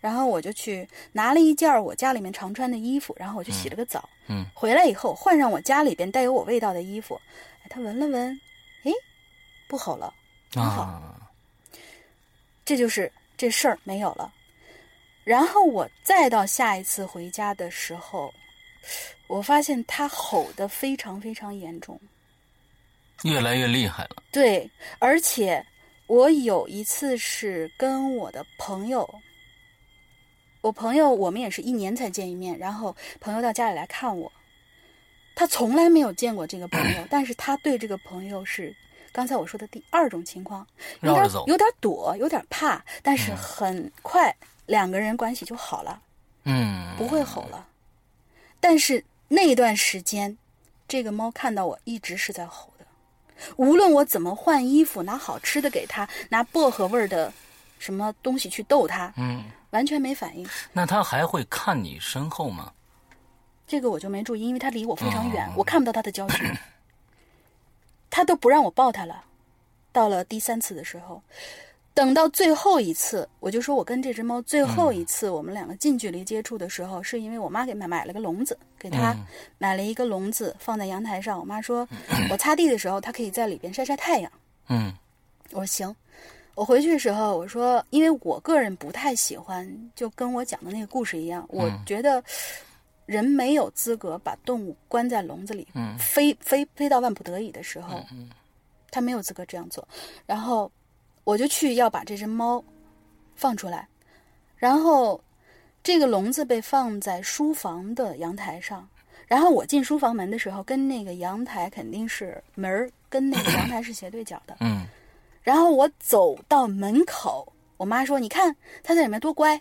[0.00, 4.08] 然后我就去拿了一件我家里面常穿的衣服，然后我去洗了个澡。
[4.28, 7.20] 嗯回来以后换上我家里边带有我味道的衣服，
[7.62, 8.40] 哎，他闻了闻，
[8.84, 8.90] 哎，
[9.68, 10.12] 不吼了，
[10.54, 11.30] 很好，啊，
[12.64, 14.32] 这就是这事儿没有了。
[15.22, 18.32] 然后我再到下一次回家的时候，
[19.26, 22.00] 我发现他吼的非常非常严重。
[23.24, 24.22] 越来越厉害了。
[24.32, 25.64] 对，而且
[26.06, 29.08] 我有一次是跟我的朋友，
[30.60, 34.30] 我朋友我们也是一年才见一面，然后朋友到家里来看我，
[35.34, 38.74] 他从来没有见过这个朋友， 但是他对这个朋友是
[39.12, 40.66] 刚才我说的第二种情况，
[41.02, 41.44] 有点走。
[41.46, 44.34] 有点躲，有点怕，但是很快
[44.66, 46.00] 两个人关系就好了，
[46.44, 47.66] 嗯，不会吼了。
[48.60, 50.36] 但是那段时间，
[50.86, 52.66] 这个猫看到我一直是在吼。
[52.66, 52.69] 的，
[53.56, 57.32] 无论我怎么换衣服，拿好吃的给他，拿薄荷味儿的
[57.78, 60.48] 什么东西去逗他，嗯，完全没反应。
[60.72, 62.72] 那他还会看你身后吗？
[63.66, 66.50] 这个我就没注意，因为他离我非常远，哦我看不到他的焦距。
[68.10, 69.24] 他都不让我抱他了。
[69.92, 71.22] 到了第三次的时候，
[71.92, 79.26] 等到最后一次，我就说我跟这只猫最后一次我们两个近距离接触的时候，是因为我妈给买买了个笼子，给它嗯
[79.58, 81.38] 买了一个笼子放在阳台上。
[81.38, 81.86] 我妈说，
[82.30, 84.32] 我擦地的时候它可以在里边晒晒太阳。
[84.68, 84.92] 嗯
[85.50, 85.96] 我说行。
[86.54, 92.22] 我回去的时候，我说，因为我个人不太喜欢，就跟我讲的那个故事一样，我觉得
[93.06, 98.04] 人没有资格把动物关在笼子里，嗯非非非到万不得已的时候，
[98.90, 99.86] 他没有资格这样做。
[100.26, 100.70] 然后
[101.30, 102.62] 我就去要把这只猫
[103.36, 103.86] 放出来，
[104.56, 105.22] 然后
[105.80, 108.88] 这个笼子被放在书房的阳台上。
[109.28, 114.56] 然后我进书房门的时候，跟那个阳台肯定是门儿跟那个阳台是斜对角的。
[114.58, 114.84] 嗯
[115.40, 119.58] 然后我走到门口，我妈说：“你看它在里面多乖。”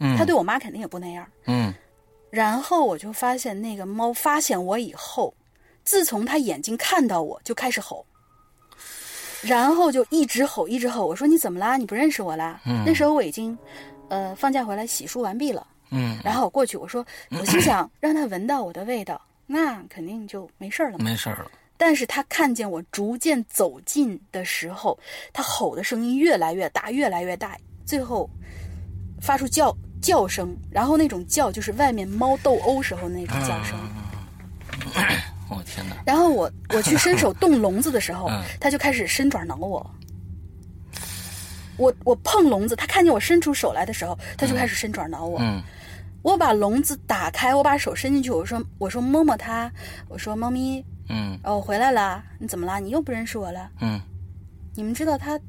[0.00, 1.28] 嗯，它对我妈肯定也不那样。
[1.44, 1.74] 嗯
[2.30, 5.34] 然后我就发现那个猫发现我以后，
[5.84, 8.06] 自从它眼睛看到我就开始吼，
[9.42, 11.06] 然后就一直吼一直吼。
[11.06, 11.76] 我说你怎么啦？
[11.76, 12.60] 你不认识我啦？
[12.66, 13.56] 嗯那时候我已经，
[14.08, 15.66] 呃，放假回来洗漱完毕了。
[15.90, 20.98] 嗯，然后我过去，我说，我心想让他闻到我的味道，那肯定就没事儿了。
[20.98, 21.50] 没事儿了。
[21.76, 24.96] 但是他看见我逐渐走近的时候，
[25.32, 28.28] 他吼的声音越来越大，越来越大，最后
[29.20, 33.78] 发出叫叫声，然后那种叫就是外面猫斗殴时候那种叫声。
[35.50, 35.96] 我、哦天哪！
[36.06, 39.84] 然后我 我去伸手动笼子的时候嗯，它就开始伸爪挠我。
[41.76, 45.38] 我我碰笼子，它看见我伸出手来的时候，它就开始伸爪挠我。
[45.40, 45.62] 嗯
[46.22, 49.72] 我把笼子打开，我把手伸进去，我说我说摸摸它，
[50.06, 52.78] 我说猫咪，嗯哦，我回来了，你怎么啦？
[52.78, 53.70] 你又不认识我了？
[53.80, 53.98] 嗯
[54.74, 55.40] 你们知道他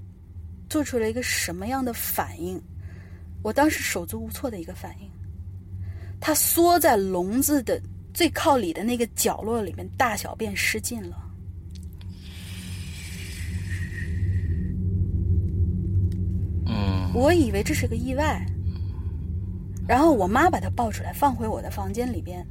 [0.69, 2.61] 做出了一个什么样的反应？
[3.43, 5.09] 我当时手足无措的一个反应。
[6.21, 7.81] 他缩在笼子的
[8.13, 11.17] 最靠里的那个角落里面，大小便失禁了。
[16.65, 18.45] 嗯我以为这是个意外，
[19.87, 22.45] 然后我妈把他抱出来，放回我的房间里边。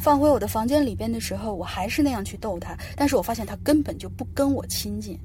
[0.00, 5.18] 放回我的房间里边的时候，我还是那样去逗他，但是我发现他根本就不跟我亲近，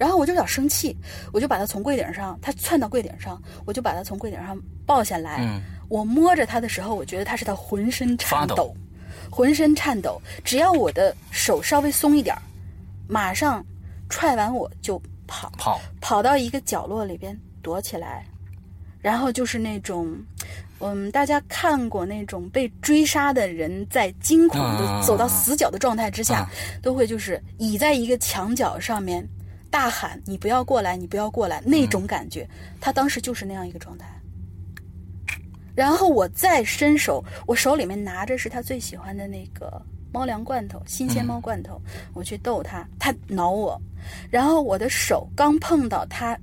[0.00, 0.96] 然后我就有点生气，
[1.30, 5.40] 我就把他从柜顶上，他窜到柜顶上，我就把他从柜顶上抱下来。
[5.42, 8.74] 嗯我摸着他的时候，我觉得他是他浑身颤抖抖，
[9.28, 10.22] 浑身颤抖。
[10.44, 12.40] 只要我的手稍微松一点儿，
[13.08, 13.62] 马上
[14.08, 15.50] 踹完我就跑。
[15.58, 15.80] 跑。
[16.00, 18.24] 跑到一个角落里边躲起来，
[19.02, 20.16] 然后就是那种，
[20.78, 29.28] 嗯，大家看过那种被追杀的人在惊恐的啊走到死角的状态之下，啊都会就是倚在一个墙角上面
[29.70, 32.48] 大喊：“你不要过来，你不要过来！”那种感觉，
[32.80, 34.06] 他当时就是那样一个状态。
[35.74, 39.80] 然后我再伸手，我手里面拿着是他最喜欢的那个
[40.12, 41.80] 猫粮罐头，新鲜猫罐头，
[42.12, 43.80] 我去逗他，他挠我，
[44.28, 46.36] 然后我的手刚碰到他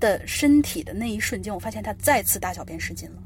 [0.00, 3.22] 的身体的那一瞬间，我发现他再次大小便失禁了。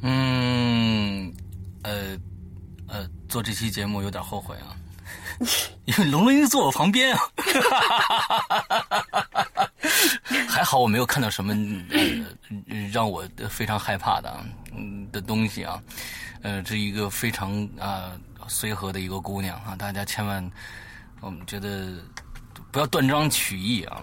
[0.00, 1.32] 嗯，
[1.82, 2.18] 呃，
[2.88, 4.74] 呃，做这期节目有点后悔啊，
[5.86, 7.20] 因为龙龙英坐我旁边啊，
[10.48, 11.52] 还好我没有看到什么
[12.68, 15.82] 呃让我非常害怕的啊嗯的东西啊，
[16.42, 18.12] 呃，这一个非常啊、
[18.48, 20.50] 随和的一个姑娘啊，大家千万，
[21.20, 21.92] 我们觉得
[22.70, 24.02] 不要断章取义啊。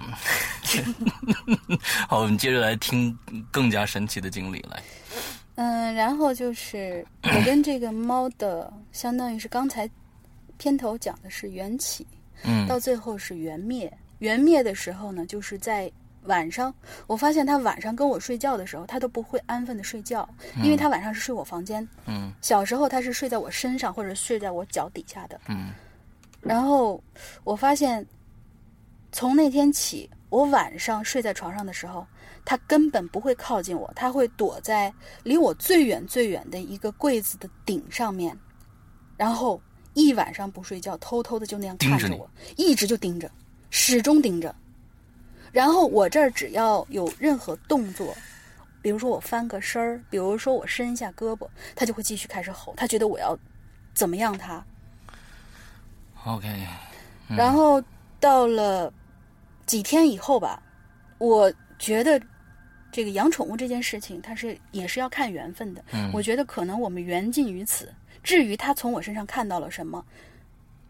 [2.07, 3.17] 好，我们接着来听
[3.51, 4.83] 更加神奇的经历来。
[5.55, 9.89] 嗯，然后就是我跟这个猫的，相当于是刚才
[10.59, 12.05] 片头讲的是缘起，
[12.43, 13.91] 嗯到最后是缘灭。
[14.19, 15.91] 缘灭的时候呢，就是在
[16.25, 16.71] 晚上，
[17.07, 20.27] 我发现他晚上跟我睡觉的时候，他都不会安分的睡觉，
[20.61, 21.87] 因为他晚上是睡我房间。
[22.05, 25.39] 嗯小时候他是睡在我身上或者睡在我脚底下的。
[25.47, 25.71] 嗯
[26.41, 27.01] 然后
[27.43, 28.05] 我发现，
[29.11, 32.05] 从那天起，我晚上睡在床上的时候，
[32.43, 34.93] 他根本不会靠近我，他会躲在
[35.23, 38.37] 离我最远最远的一个柜子的顶上面，
[39.15, 39.61] 然后
[39.99, 43.29] 一晚上不睡觉，偷偷的就那样看盯着我，一直就盯着，
[43.69, 44.55] 始终盯着。
[45.51, 48.15] 然后我这儿只要有任何动作，
[48.81, 53.37] 比如说我翻个身儿，比如说我伸一下胳膊，他就会继续开始吼，他觉得我要
[53.93, 54.63] 怎么样他。
[56.25, 56.47] ，OK，
[57.27, 57.83] 然后
[58.19, 58.93] 到了
[59.65, 60.61] 几天以后吧，
[61.17, 62.21] 我觉得
[62.91, 65.83] 这个养宠物这件事情，它是也是要看缘分的。
[65.91, 67.91] 嗯我觉得可能我们缘尽于此。
[68.23, 70.03] 至于他从我身上看到了什么，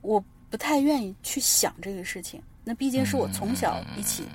[0.02, 2.42] 我不太愿意去想这个事情。
[2.64, 4.28] 那毕竟是我从小一起，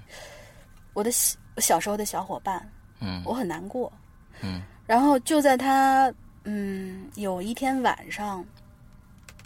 [0.92, 2.68] 我的小小时候的小伙伴，
[3.00, 3.92] 嗯我很难过。
[4.42, 6.12] 嗯然后就在他
[6.44, 8.44] 嗯有一天晚上，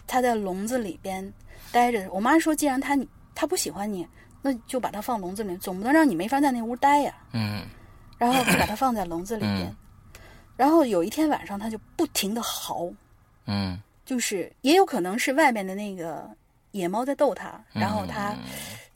[0.07, 1.33] 他在笼子里边
[1.71, 2.09] 待着。
[2.11, 4.07] 我妈说，既然他你他不喜欢你，
[4.43, 7.15] 那就把他放笼子里，总不能让你没法在那屋待呀。
[7.33, 7.63] 嗯
[8.17, 9.67] 然后就把他放在笼子里边。
[9.67, 9.77] 嗯
[10.57, 12.91] 然后有一天晚上，他就不停的嚎，
[13.49, 16.31] 嗯就是也有可能是外面的那个
[16.71, 18.37] 野猫在逗它，然后它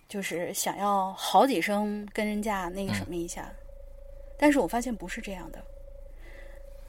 [0.09, 3.51] 就是想要好几声跟人家那个什么一下，
[4.39, 5.59] 但是我发现不是这样的。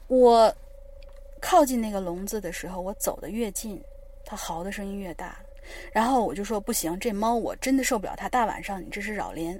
[0.06, 0.54] 我
[1.40, 3.82] 靠近那个笼子的时候，我走的越近，
[4.24, 5.36] 它嚎的声音越大。
[5.92, 9.58] 然后我就说不行，这猫我真的受不了它，大晚上你这是扰邻。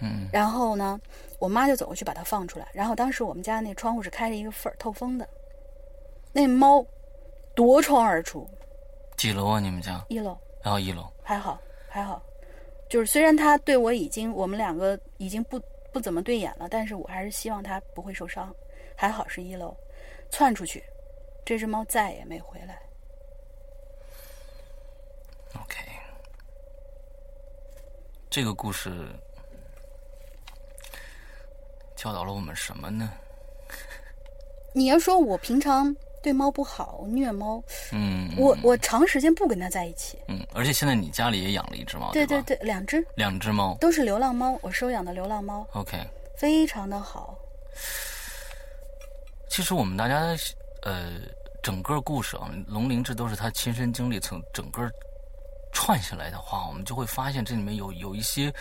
[0.00, 1.00] 嗯然后呢，
[1.38, 2.68] 我妈就走过去把它放出来。
[2.72, 5.28] 然后当时我们家那窗户是开着一个缝儿透风的，
[6.32, 6.84] 那猫
[7.54, 8.48] 夺窗而出，
[9.16, 9.60] 几楼啊？
[9.60, 10.04] 你们家？
[10.08, 11.10] 一楼然后一楼。
[11.22, 12.22] 还好还好，
[12.88, 15.60] 就是虽然他对我已经我们两个已经不
[15.92, 18.54] 不怎么对眼了，但是我还是希望他不会受伤。
[18.96, 19.76] 还好是一楼，
[20.30, 20.84] 窜出去，
[21.44, 22.78] 这只猫再也没回来。
[25.54, 25.78] OK，
[28.28, 29.08] 这个故事
[31.96, 33.10] 教导了我们什么呢？
[34.74, 37.62] 你要说我平常对猫不好，虐猫，
[37.92, 40.18] 嗯，我我长时间不跟它在一起。
[40.28, 43.76] 嗯，而且现在你家里也养了一只猫，对对对，两只两只猫。
[43.80, 45.98] 都是流浪猫，我收养的流浪猫，OK，
[46.36, 47.38] 非常的好。
[49.48, 50.36] 其实我们大家
[50.82, 51.12] 呃，
[51.62, 54.90] 整个故事啊，龙鳞这都是他亲身经历，从整个
[55.72, 58.52] 串下来的话，我们就会发现这里面有有一些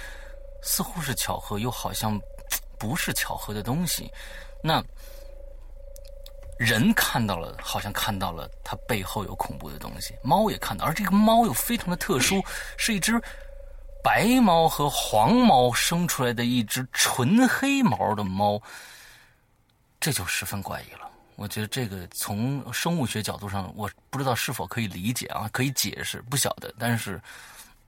[0.61, 2.19] 似乎是巧合，又好像
[2.77, 4.11] 不是巧合的东西。
[4.63, 4.83] 那
[6.59, 12.43] 人看到了，好像看到了它背后有恐怖的东西；猫也看到，而这个猫又非常的特殊，
[12.77, 13.13] 是一只
[14.03, 18.61] 白猫和黄猫生出来的一只纯黑毛的猫。
[20.01, 21.09] 这就十分怪异了。
[21.37, 26.73] 我觉得这个从生物学角度上，我不知道是否可以理解啊，可以解释，不晓得。
[26.77, 27.21] 但是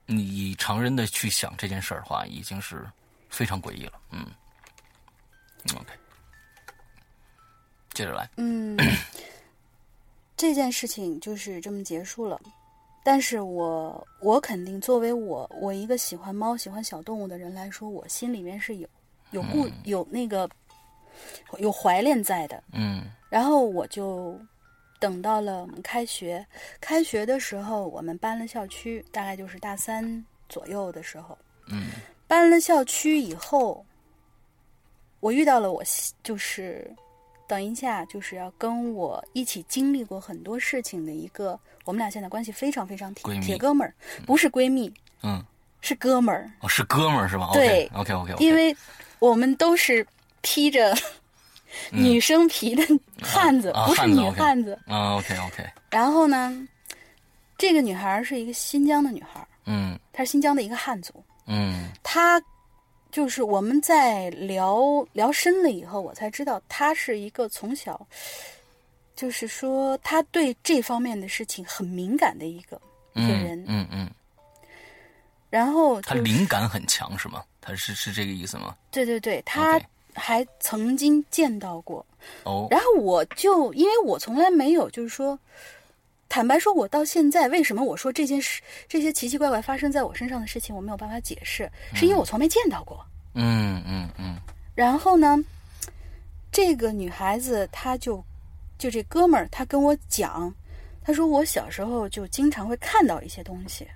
[0.06, 2.90] 你以常人的去想这件事儿的话，已经是
[3.28, 3.92] 非常诡异了。
[4.10, 4.26] 嗯
[5.74, 5.92] ，OK，
[7.94, 8.28] 接着来。
[8.36, 8.76] 嗯，
[10.36, 12.40] 这件事情就是这么结束了。
[13.04, 18.88] 但是我我肯定作为我我一个喜欢猫、喜欢小动物的人来说，我心里面是有
[19.32, 20.48] 有故、有那个
[21.58, 22.62] 有怀恋在的。
[22.72, 24.38] 嗯然后我就
[25.00, 26.46] 等到了我们开学，
[26.80, 31.36] 开学的时候我们搬了校区，大概就是大三左右的时候。
[31.66, 31.90] 嗯
[32.28, 33.84] 搬了校区以后，
[35.18, 35.82] 我遇到了我
[36.22, 36.88] 就是
[37.52, 43.92] 等一下就是要跟我一起经历过很多事情的一个，我们俩现在关系非常非常铁铁哥们儿，
[44.24, 44.90] 不是闺蜜，
[45.22, 45.44] 嗯，
[45.82, 47.50] 是哥们儿，哦，是哥们儿是吧？
[47.52, 48.74] 对，OK OK 因为
[49.18, 50.06] 我们都是
[50.40, 50.96] 披着
[51.90, 52.82] 女生皮的
[53.22, 54.72] 汉子，不是女汉子。
[54.86, 56.66] 啊 OK OK，然后呢，
[57.58, 61.22] 这个女孩是一个新疆的女孩，嗯她是新疆的一个汉族。
[61.46, 62.42] 嗯她
[63.12, 68.04] 就是我们在聊聊深了以后，我才知道他是一个从小，
[69.14, 72.80] 就是说他对这方面的事情很敏感的一个、
[73.12, 73.62] 一个人。
[73.68, 74.10] 嗯嗯，
[75.50, 77.44] 然后、他就是、灵感很强是吗？
[77.60, 78.74] 他是是这个意思吗？
[78.90, 79.78] 对对对，他
[80.14, 82.04] 还曾经见到过。
[82.44, 85.38] 哦，然后我就因为我从来没有就是说，
[86.32, 93.04] 坦白说，我到现在为什么我说这件事这些奇奇怪怪发生在我身上的事情，我没有办法解释，是因为我从没见到过。
[93.34, 94.40] 嗯嗯嗯。
[94.74, 95.36] 然后呢，
[96.50, 98.24] 这个女孩子她就
[98.78, 100.50] 就这哥们儿，他跟我讲，
[101.02, 103.86] 他说我小时候就经常会看到一些东西，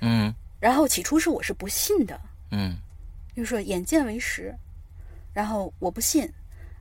[0.00, 0.34] 嗯。
[0.58, 2.76] 然后起初是我是不信的，嗯。
[3.36, 4.52] 就说眼见为实，
[5.32, 6.28] 然后我不信，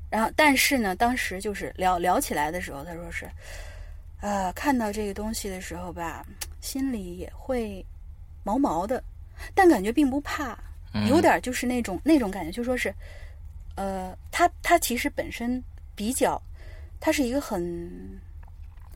[0.10, 3.30] 然后但是呢，当时就是聊聊起来的时候，他说是，
[4.22, 6.26] 呃，看到这个东西的时候吧，
[6.62, 7.86] 心里也会
[8.44, 9.04] 毛毛的，
[9.54, 10.58] 但感觉并不怕，
[11.08, 12.94] 有点就是那种那种感觉，就说是，
[13.76, 15.64] 呃，他他其实本身
[15.96, 16.42] 比较，
[17.00, 18.20] 他是一个很。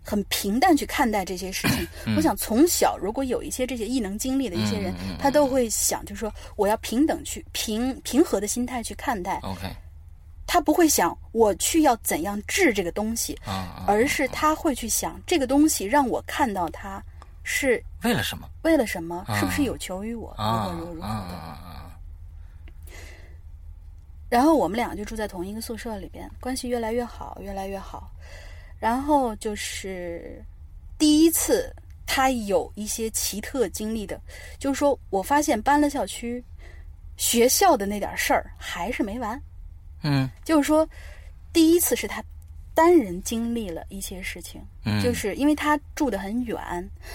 [0.05, 1.87] 很平淡去看待这些事情。
[2.17, 9.73] 我想从小如果有一些这些异能经历的一些人，他都会想，就是说我要平等去平平和的心态去看待，，OK，
[10.53, 13.35] 他不会想我去要怎样治这个东西，
[13.87, 17.03] 而是他会去想这个东西让我看到它
[17.41, 18.47] 是为了什么？
[18.61, 21.35] 为了什么，是不是有求于我，如啊何如何如何啊的。
[21.35, 21.99] 啊
[24.29, 28.11] 然后我们俩就住在同一个宿舍里边，关系越来越好，越来越好。
[28.79, 30.39] 然后就是
[30.99, 31.73] 第一次
[32.05, 34.21] 他有一些奇特经历的，
[34.59, 36.43] 就是说我发现搬了校区，
[37.17, 39.41] 学校的那点事儿还是没完。
[40.03, 40.29] 嗯。
[40.45, 40.87] 就是说，
[41.51, 42.23] 第一次是他
[42.75, 46.57] 单人经历了一些事情，嗯，就是因为他住得很远，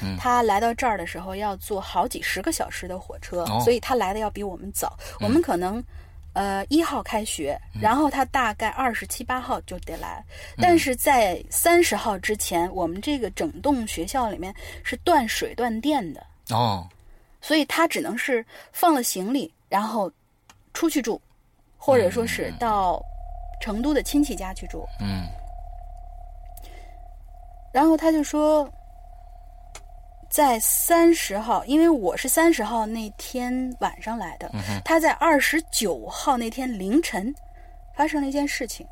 [0.03, 0.17] 嗯。
[0.19, 3.61] 他来到这儿的时候要坐好几十个小时的火车，哦。
[3.63, 4.99] 所以他来的要比我们早。
[5.21, 5.83] 我们可能。
[6.35, 10.23] 呃，一号开学，然后他大概二十七八号就得来，
[10.59, 16.87] 但是在三十号之前，我们这个整栋学校里面是断水断电的，哦，
[17.41, 20.13] 所以他只能是放了行李，然后
[20.75, 21.21] 出去住，
[21.89, 23.03] 或者说是到
[23.63, 24.87] 成都的亲戚家去住。
[25.01, 25.27] 嗯。
[27.73, 28.71] 然后他就说，
[30.29, 34.51] 在三十号，因为我是三十号那天晚上来的，
[34.85, 37.35] 他在二十九号那天凌晨
[37.97, 38.87] 发生了一件事情。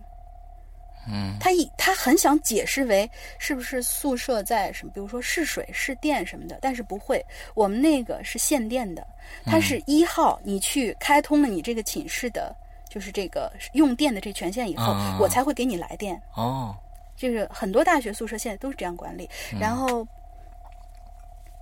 [1.07, 1.37] 嗯。
[1.39, 7.23] 他一他很想解释为是不是宿舍在什么，比如说是水是电什么的，但是不会，
[7.55, 9.07] 我们那个是限电的，
[9.45, 12.55] 它是一号，你去开通了你这个寝室的，
[12.97, 16.19] 就是这个用电的这权限以后，我才会给你来电。
[16.35, 16.75] 哦，
[17.15, 19.29] 就是很多大学宿舍现在都是这样管理。
[19.61, 20.09] 然后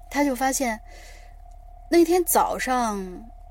[0.09, 0.81] 他就发现
[1.91, 3.05] 那天早上，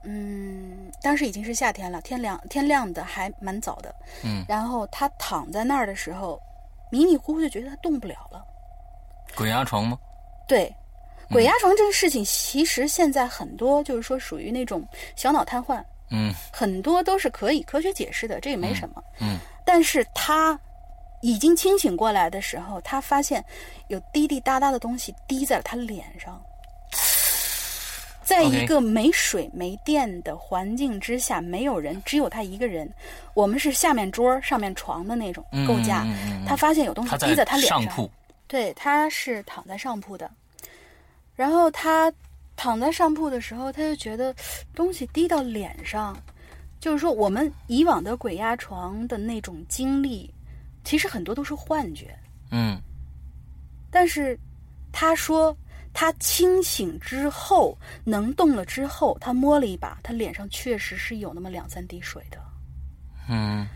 [0.03, 3.93] 嗯，当时已经是夏天了，天亮天亮的还蛮早的。
[4.23, 6.41] 嗯，然后他躺在那儿的时候，
[6.89, 8.41] 迷迷糊糊就觉得他动不了了。
[9.35, 9.99] 鬼压床吗？
[10.47, 10.73] 对，
[11.29, 15.83] 鬼压床这个事情，其实现在很多就是说属于那种小脑瘫痪，
[16.13, 19.03] 嗯很多都是可以科学解释的，这也没什么。
[19.19, 20.57] 嗯但是他
[21.21, 23.43] 已经清醒过来的时候，他发现
[23.87, 26.41] 有滴滴答答的东西滴在了他脸上。
[28.23, 32.89] 在一个没水没电的环境之下，没有人，只有他一个人。
[33.33, 36.05] 我们是下面桌上面床的那种嗯构架，
[36.47, 37.81] 他发现有东西滴在他脸上。
[37.81, 38.09] 上铺。
[38.47, 40.31] 对，他是躺在上铺的，
[41.35, 42.11] 然后他
[42.55, 44.33] 躺在上铺的时候，他就觉得
[44.73, 46.17] 东西滴到脸上，
[46.79, 50.33] 就是说我们以往的鬼压床的那种经历，
[50.83, 52.17] 其实很多都是幻觉，
[52.51, 52.79] 嗯
[53.91, 54.37] 但是
[54.91, 55.55] 他说
[55.93, 62.37] 他清醒之后能动了之后，他摸了一把，他脸上确实是有那么两三滴水的。
[63.29, 63.67] 嗯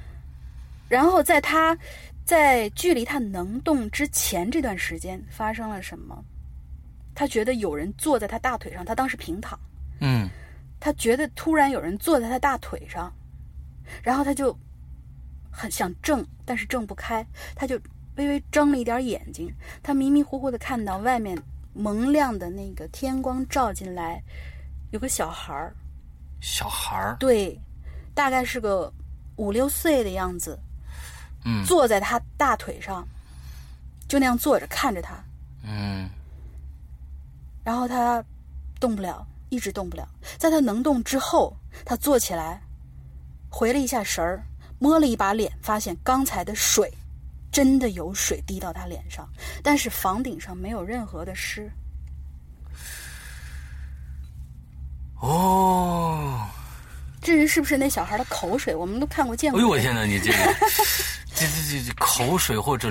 [0.89, 1.77] 然后在他
[2.25, 6.23] 在距离他能动之前这段时间发生了什么？
[7.19, 9.59] 他觉得有人坐在他大腿上，他当时平躺，
[10.01, 10.29] 嗯
[10.79, 13.11] 他觉得突然有人坐在他大腿上，
[14.03, 14.55] 然后他就
[15.49, 17.75] 很想挣，但是挣不开，他就
[18.17, 19.51] 微微睁了一点眼睛，
[19.81, 21.35] 他迷迷糊糊的看到外面
[21.73, 24.21] 蒙亮的那个天光照进来，
[24.91, 25.75] 有个小孩儿，
[26.39, 27.17] 小孩儿。
[27.19, 27.59] 对，
[28.13, 28.93] 大概是个
[29.37, 30.59] 五六岁的样子，
[31.45, 33.07] 嗯坐在他大腿上，
[34.07, 35.15] 就那样坐着看着他，
[35.63, 36.07] 嗯
[37.67, 38.23] 然后他
[38.79, 40.07] 动不了，一直动不了。
[40.37, 41.53] 在他能动之后，
[41.83, 42.61] 他坐起来，
[43.49, 44.41] 回了一下神儿，
[44.79, 46.89] 摸了一把脸，发现刚才的水
[47.51, 49.27] 真的有水滴到他脸上，
[49.61, 51.69] 但是房顶上没有任何的湿。
[55.19, 56.47] 哦，
[57.21, 59.59] 至于是不是那小孩的口水，我们都看过见过。
[59.59, 60.37] 哎呦我天哪，你这个
[61.35, 62.89] 这这这这口水或者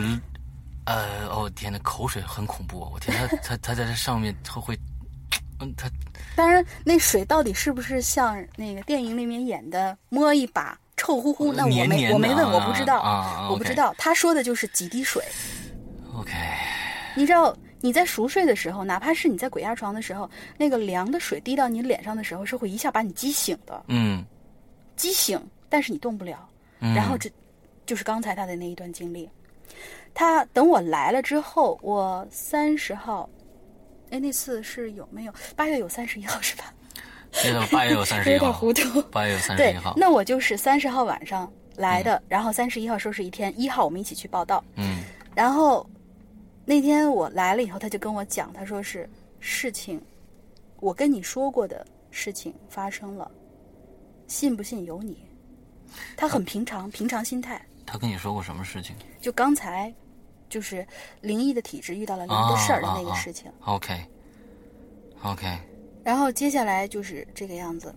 [0.87, 2.91] 呃哦天呐，口水很恐怖啊！
[2.93, 4.79] 我天，他他他在这上面他会，
[5.61, 5.89] 嗯他
[6.35, 11.53] 当然，那水到底是不是像那个电影里面演的摸一把臭乎乎？
[11.53, 13.95] 那我没我没问，啊我不知道，我不知道。
[13.99, 15.23] 他说的就是几滴水。
[16.15, 16.33] OK
[17.15, 24.25] 你知道你在熟睡的时候，哪怕是你在鬼压床的时候，那个凉的水滴到你脸上的时候，是会一下把你激醒的，嗯
[24.95, 26.49] 激醒，但是你动不了。
[26.81, 27.31] 嗯，然后这
[27.87, 29.29] 就是刚才他的那一段经历。
[30.15, 33.29] 他等我来了之后，我三十号，
[34.11, 36.73] 哎，那次是有没有八月有三十一号是吧？
[37.33, 39.03] 现在八月有三十一号 有点号，糊涂。
[39.11, 44.65] 八月有三十一对号，，那我就是三十号晚上来的，然后三十一号收拾一天，一号我们一起去报道。
[44.77, 45.03] 嗯
[45.35, 45.87] 然后
[46.65, 49.07] 那天我来了以后，他就跟我讲，他说是
[49.39, 50.01] 事情，
[50.81, 53.31] 我跟你说过的事情发生了，
[54.27, 55.19] 信不信由你。
[56.17, 57.61] 他很平常，平常心态。
[57.87, 58.95] 他跟你说过什么事情？
[59.21, 59.93] 就刚才，
[60.49, 60.87] 就是
[61.21, 63.51] 灵异的体质遇到了灵异的事儿的那个事情。
[63.65, 63.99] OK
[65.23, 65.47] OK
[66.05, 67.95] 然后接下来就是这个样子，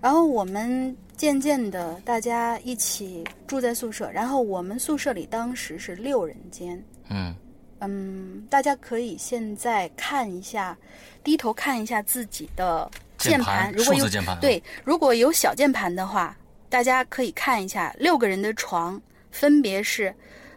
[0.00, 7.34] 然后我们渐渐的大家一起住在宿舍，然后我们宿舍里当时是六人间，嗯。
[7.80, 10.76] 嗯，大家可以现在看一下，
[11.22, 14.08] 低头看一下自己的键键盘如果有
[14.40, 16.36] 对，如果有小键盘的话，
[16.68, 19.00] 大家可以看一下六个人的床
[19.30, 20.14] 分别是，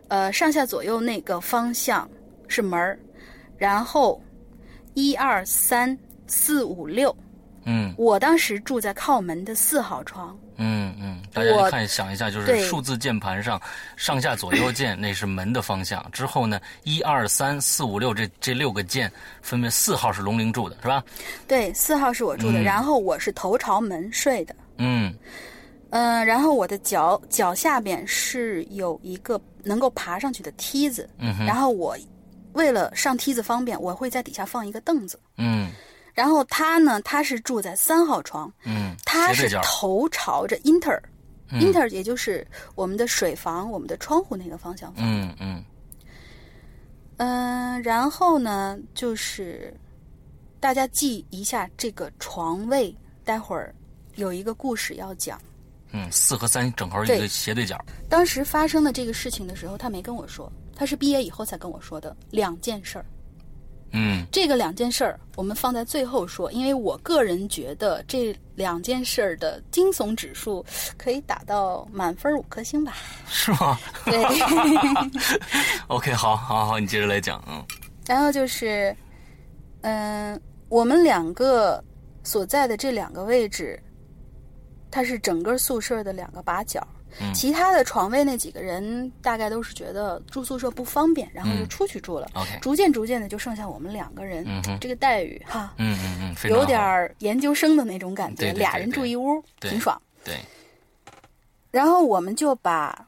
[0.08, 2.10] 呃，上下左右那个方向
[2.48, 2.98] 是门儿，
[3.58, 4.22] 然后
[4.94, 5.98] 一二三
[6.28, 7.16] 四五六，
[7.66, 13.62] 嗯我当时住在靠门的四号床，嗯嗯，大家我看想一下，就是数字键盘上
[13.96, 16.04] 上下左右键，那是门的方向。
[16.12, 19.12] 之后呢，一二三四五六这这六个键，
[19.42, 21.04] 分别四号是龙鳞住的，是吧？
[21.48, 24.56] 对，四号是我住的，嗯然后我是头朝门睡的。
[24.78, 25.14] 嗯
[25.92, 31.96] 嗯，然后我的脚脚下边是有一个能够爬上去的梯子，嗯然后我
[32.54, 35.70] 为了上梯子方便，我会在底下放一个凳子，嗯
[36.14, 41.00] 然后他呢，他是住在三号床，嗯，他是头朝着 inter。
[41.54, 45.04] 嗯 inter 也就是我们的水房、我们的窗户那个方向放。
[45.06, 45.64] 嗯嗯
[47.18, 49.74] 嗯、然后呢，就是
[50.62, 53.76] 大家记一下这个床位，待会儿
[54.16, 55.38] 有一个故事要讲。
[55.92, 57.78] 嗯，四和三正好一个斜对角。
[58.10, 63.06] 当时发生的这个事情的时候，他没跟我说，他是毕业以后才跟我说的两件事儿。
[63.94, 70.66] 嗯这个两件事儿我们放在最后说，因为我个人觉得这两件事儿的惊悚指数
[70.98, 72.96] 可以打到满分五颗星吧。
[73.28, 74.24] 是吗对？
[75.88, 77.44] OK，好，好，好，你接着来讲。
[77.50, 77.62] 嗯
[78.08, 78.96] 然后就是，
[79.82, 80.40] 嗯、
[80.70, 81.82] 我们两个
[82.24, 83.82] 所在的这两个位置，
[84.92, 86.86] 它是整个宿舍的两个把角。
[87.20, 87.34] 嗯。
[87.34, 91.70] 其他的床位那几个人大概都是觉得住宿舍不方便，然后就嗯。
[91.70, 92.30] 出去住了。
[92.62, 100.00] 逐渐逐渐的就剩下我们两个人，嗯这个待遇哈，嗯嗯嗯，有点研究生的那种感觉，对对对俩人住一屋，挺爽。
[100.24, 100.36] 对，
[101.72, 103.08] 然后我们就把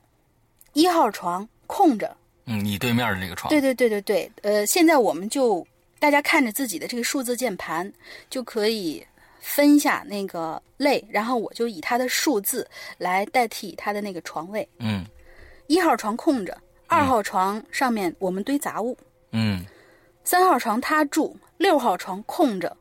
[0.74, 2.16] 一号床空着，
[2.46, 5.66] 嗯，你对面的那个床，对对对对对，呃，现在我们就
[6.00, 7.92] 大家看着自己的这个数字键盘，
[8.30, 9.06] 就可以
[9.44, 12.68] 分一下那个类，然后我就以它的数字
[12.98, 14.68] 来代替它的那个床位。
[14.80, 15.06] 嗯。
[15.68, 18.98] 一号床空着，二号床上面我们堆杂物，
[19.32, 19.64] 嗯。
[20.24, 22.76] 三号床他住，六号床空着，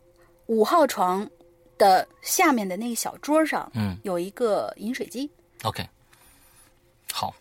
[0.47, 1.29] 五号床
[1.77, 3.99] 的下面的那个小桌上嗯。
[4.05, 5.29] 有一个饮水机。
[5.65, 5.85] ，OK，
[7.13, 7.35] 好，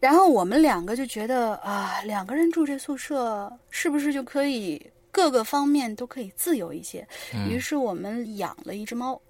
[0.00, 7.06] 然后我们两个就觉得啊，两个人住这宿舍是不是就可以各个方面都可以自由一些？
[7.48, 9.20] 于是我们养了一只猫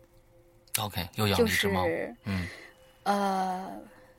[0.78, 1.84] ，OK，又养就了一只猫。
[1.86, 2.46] 是嗯
[3.04, 3.70] 呃，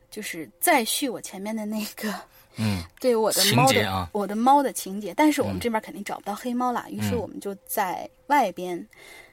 [0.09, 2.13] 就是再续我前面的那个
[2.57, 5.13] 嗯 对我的猫的、节啊我的猫的情节。
[5.15, 8.85] 但是我们嗯这边肯定找不到黑猫啦，于是嗯我们就在外边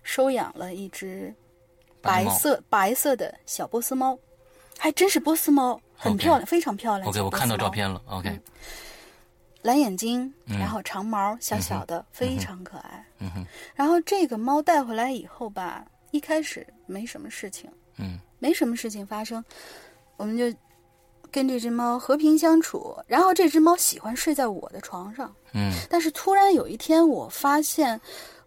[0.03, 1.35] 收养了一只
[2.01, 4.17] 白色白色的小波斯猫，
[4.79, 7.09] 还真是波斯猫，很漂亮，非常漂亮。
[7.09, 8.01] ，OK，我看到照片了。
[8.07, 8.39] OK，
[9.63, 10.59] 蓝眼睛，嗯。
[10.59, 13.05] 然后长毛，小小的，非常可爱。
[13.19, 18.19] 嗯哼，然后这个猫带回来以后吧，一开始没什么事情，嗯。
[18.41, 19.45] 没什么事情发生，
[20.17, 20.45] 我们就
[21.29, 22.97] 跟这只猫和平相处。
[23.09, 25.73] 然后这只猫喜欢睡在我的床上，嗯。
[25.91, 28.01] 但是突然有一天，我发现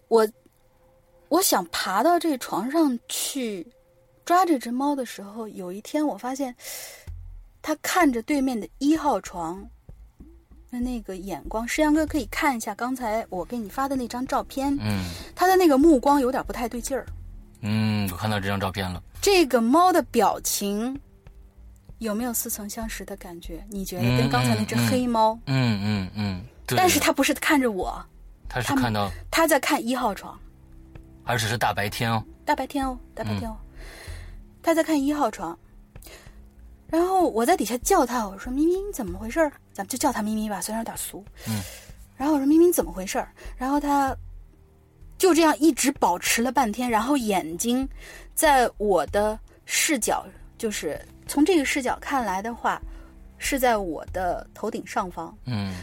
[0.07, 0.26] 我
[1.28, 3.68] 我想爬到这床上去
[4.24, 6.55] 抓这只猫的时候，有一天我发现
[7.62, 9.62] 它看着对面的一号床。
[10.72, 15.03] 的那个眼光，石阳哥可以看一下刚才我给你发的那张照片，嗯
[15.36, 17.05] 他的那个目光有点不太对劲儿。
[17.61, 19.03] 嗯，我看到这张照片了。
[19.22, 20.99] 这个猫的表情
[21.99, 23.63] 有没有似曾相识的感觉？
[23.69, 25.38] 你觉得跟刚才那只黑猫？
[25.45, 26.78] 嗯嗯嗯，对。
[26.78, 28.03] 但是它不是看着我，
[28.47, 30.39] 他是看到，它在看一号床。
[31.24, 32.24] 而且是大白天哦。
[32.43, 33.57] 大白天哦，大白天嗯哦，
[34.63, 35.57] 他在看一号床，
[36.91, 39.51] 然后我在底下叫他，我说咪咪你怎么回事儿？
[39.73, 41.23] 咱们就叫他咪咪吧，虽然有点俗。
[41.47, 41.61] 嗯。
[42.17, 43.31] 然后我说咪咪你怎么回事儿？
[43.57, 44.15] 然后他
[45.17, 47.87] 就这样一直保持了半天，然后眼睛
[48.35, 50.25] 在我的视角，
[50.57, 52.81] 就是从这个视角看来的话，
[53.37, 55.35] 是在我的头顶上方。
[55.45, 55.73] 嗯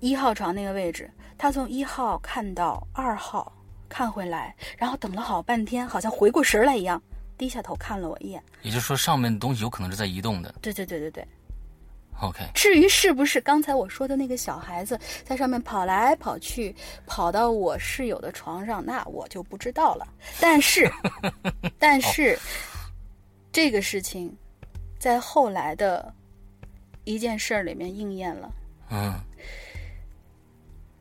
[0.00, 3.52] 一号床那个位置，他从一号看到二号，
[3.88, 7.02] 看回来，然后等了好半天，好像回过神来一样，
[7.38, 8.42] 低下头看了我一眼。
[8.62, 10.54] 也就是说，上面的东西有可能是在移动的。
[10.60, 11.26] 对对对对对。
[12.20, 16.74] OK，至于是不是刚才我说的那个小孩子在上面跑来跑去，
[17.06, 20.04] 跑到我室友的床上，那我就不知道了。
[20.40, 20.90] 但是，
[21.78, 22.36] 但是，
[23.52, 24.36] 这个事情
[24.98, 26.12] 在后来的
[27.04, 28.50] 一件事儿里面应验了。
[28.90, 29.14] 嗯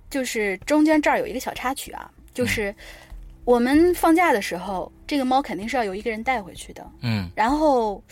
[0.10, 2.74] 就是中间这儿有一个小插曲啊，就是
[3.48, 6.86] 我们放假的时候，这个猫肯定是要有一个人带回去的。
[7.02, 8.04] 嗯然后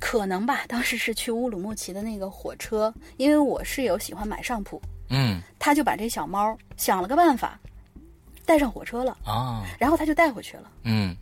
[0.00, 4.80] 可能吧，当时是去乌鲁木齐的那个火车，因为我室友喜欢买上铺，
[5.10, 7.60] 嗯他就把这小猫想了个办法，
[8.46, 10.72] 带上火车了，啊然后他就带回去了。
[10.84, 11.14] 嗯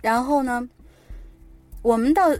[0.00, 0.66] 然后呢，
[1.82, 2.34] 我们到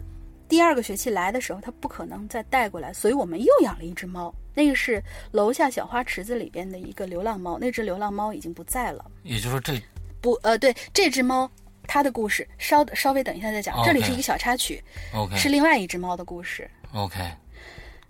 [0.47, 4.33] 第二个学期来的时候，他不可能再带过来，所以我们又养了一只猫。
[4.59, 5.01] 那个是
[5.31, 9.05] 楼下小花池子里边的一个流浪猫，那只流浪猫已经不在了。
[9.23, 9.81] 也就是说这
[10.19, 11.49] 不，呃，对，这只猫
[11.87, 14.83] 它的故事稍稍微等一下再讲这里是一个小插曲
[15.15, 16.69] ，OK 是另外一只猫的故事。
[16.91, 17.19] OK。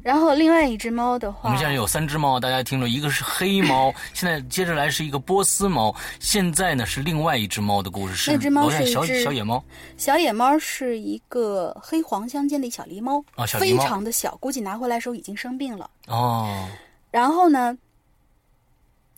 [0.02, 9.64] 然后另外一只猫的话我们，现在有三只猫，大家听着，一个是黑猫， 现在接着来是一个波斯猫，现在呢是另外一只猫的故事，是那只猫是一只小野猫。
[9.98, 13.24] 小野猫是一个黑黄相间的一小狸猫，
[13.60, 15.90] 非常的小，估计拿回来时候已经生病了。
[16.08, 16.68] 哦，
[17.12, 17.78] 然后呢，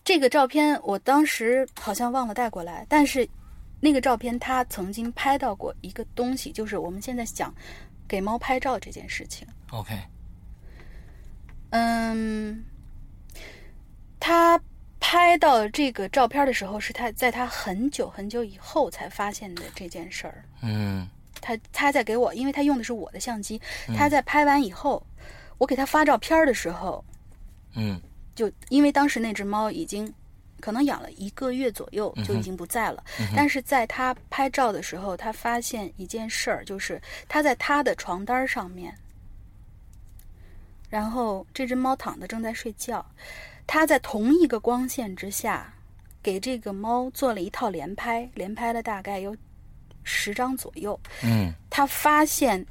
[0.04, 3.28] 这个照片我当时好像忘了带过来，但是
[3.80, 7.54] 那个照片他曾经拍到过一个东西，就是我们现在讲
[8.08, 9.48] 给猫拍照这件事情。
[9.72, 9.94] OK，
[11.72, 12.64] 嗯，
[14.20, 14.62] 他
[15.00, 20.46] 拍到这个照片的时候，是他在他很久很久以后才发现的这件事儿。
[20.62, 21.10] 嗯。
[21.42, 23.60] 他他在给我，因为他用的是我的相机，
[23.98, 25.04] 他在拍完以后，
[25.58, 27.04] 我给他发照片的时候，
[27.76, 28.00] 嗯。
[28.36, 30.12] 就因为当时那只猫已经
[30.60, 33.04] 可能养了一个月左右，就已经不在了。
[33.36, 38.96] 但是在他拍照的时候，他发现一件事儿，就是他在他的床单上面，
[40.92, 43.04] 然后这只猫躺着正在睡觉，
[43.66, 45.74] 它在同一个光线之下，
[46.22, 49.36] 给这个猫做了一套连拍，连拍了大概有
[50.04, 51.00] 十张左右。
[51.24, 52.66] 嗯他发现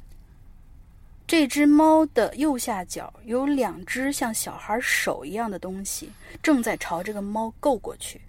[1.25, 6.11] 这只猫的右下角有两只像小孩手一样的东西，
[6.43, 8.21] 正在朝这个猫够过去。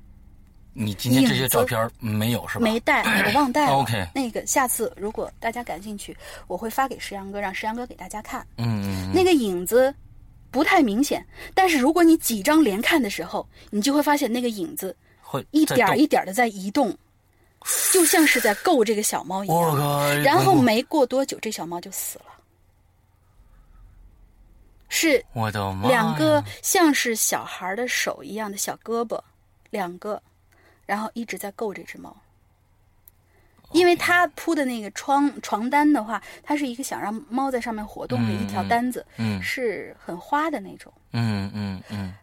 [0.75, 2.65] 你今天这些照片没有是吧？
[2.65, 3.73] 没带，我忘带了。
[3.73, 6.17] OK 那个下次如果大家感兴趣，
[6.47, 8.47] 我会发给石阳哥，让石阳哥给大家看。
[8.57, 9.95] 嗯嗯那个影子
[10.51, 16.97] 不太明显，但是如果你几张连看的时候，你就会发现那个影子会一点儿一点的在移动，
[17.93, 20.23] 就像是在够这个小猫一样。
[20.23, 22.25] 然后没过多久，这小猫就死了。
[24.89, 25.89] 是我的妈呀！
[25.89, 29.19] 两个像是小孩的手一样的小胳膊，
[29.71, 30.23] 两个，
[30.87, 32.17] 然后一直在够这只猫。
[33.73, 40.93] 因为它铺的那个床床单的话，它是一个想让猫在上面活动的一条单子，嗯是很花的那种。
[41.13, 42.15] 嗯嗯嗯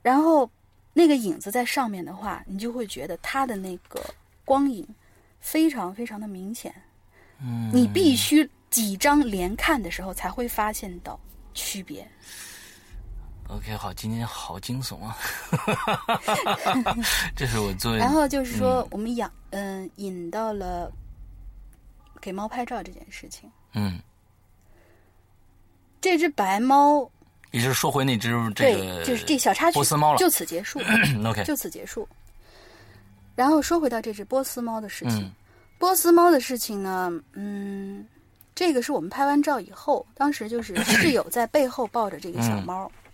[0.00, 0.50] 然后
[0.94, 4.02] 那个影子在上面的话，你就会觉得它的那个
[4.46, 4.86] 光影
[5.40, 6.74] 非常非常的明显。
[7.42, 11.20] 嗯，你必须几张连看的时候才会发现到
[11.52, 12.08] 区别。
[13.48, 15.16] OK，好，今天好惊悚啊！
[17.34, 20.92] 这是我作为然后就是说，我们养嗯、引到了
[22.20, 23.50] 给猫拍照这件事情。
[23.72, 23.98] 嗯，
[26.00, 27.10] 这只白猫，
[27.50, 30.18] 也就是说回那只这对，个就是这小插曲波斯猫了。
[30.18, 30.78] 就此结束，
[31.24, 32.06] OK，就此结束。
[33.34, 35.32] 然后说回到这只波斯猫的事情，嗯
[35.78, 38.04] 波斯猫的事情呢，嗯，
[38.54, 43.07] 这个是我们拍完照以后，当时就是室友在背后抱着这个小猫，嗯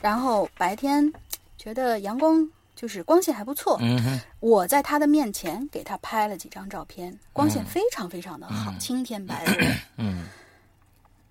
[0.00, 1.12] 然后白天
[1.56, 9.74] 觉得阳光就是光线还不错，嗯哼我在他的面前给他拍了几张照片，光线非常非常的好，青天白 日。
[9.96, 10.28] 嗯。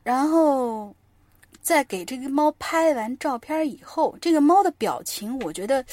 [0.03, 0.95] 然后
[1.61, 5.83] 在给这个猫拍完照片以后，这个猫的表情我觉得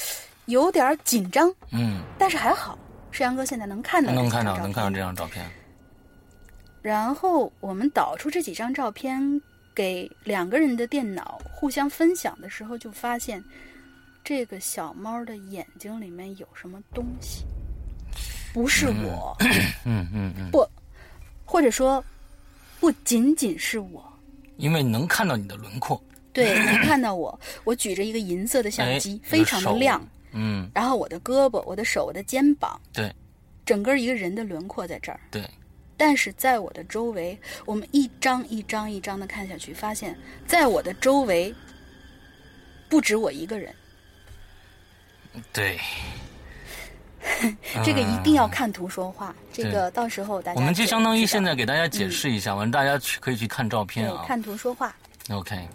[0.47, 2.79] 有点紧张，嗯，但是还好，
[3.11, 5.49] 世阳哥现在能看到能看到能看到这张照片。
[6.83, 9.41] 然后我们导出这几张照片
[9.75, 13.43] 给两个人的电脑互相分享的时候，就发现
[14.23, 17.45] 这个小猫的眼睛里面有什么东西，
[18.53, 19.37] 不是我，
[19.85, 20.67] 嗯嗯嗯，不，
[21.45, 22.03] 或者说
[22.81, 24.05] 不仅仅是我。
[24.57, 26.01] 因为能看到你的轮廓。
[26.33, 30.01] 对，能看到我，我举着一个银色的相哎机，非常的亮。。
[30.33, 33.13] 嗯，然后我的胳膊、我的手、我的肩膀，对
[33.65, 35.21] 整个一个人的轮廓在这儿。
[35.31, 35.49] 对，
[35.97, 41.55] 但是在我的周围，我们一张一张一张的看下去，发现在我的周围
[42.89, 43.75] 不止我一个人。
[45.53, 45.79] 对，
[47.85, 49.35] 这个一定要看图说话。
[49.53, 54.23] 这个到时候大家嗯我们就就相当于现在给大家解释一下，完了大家去可以去看照片啊。
[54.23, 54.95] 对看图说话。
[55.31, 55.67] OK，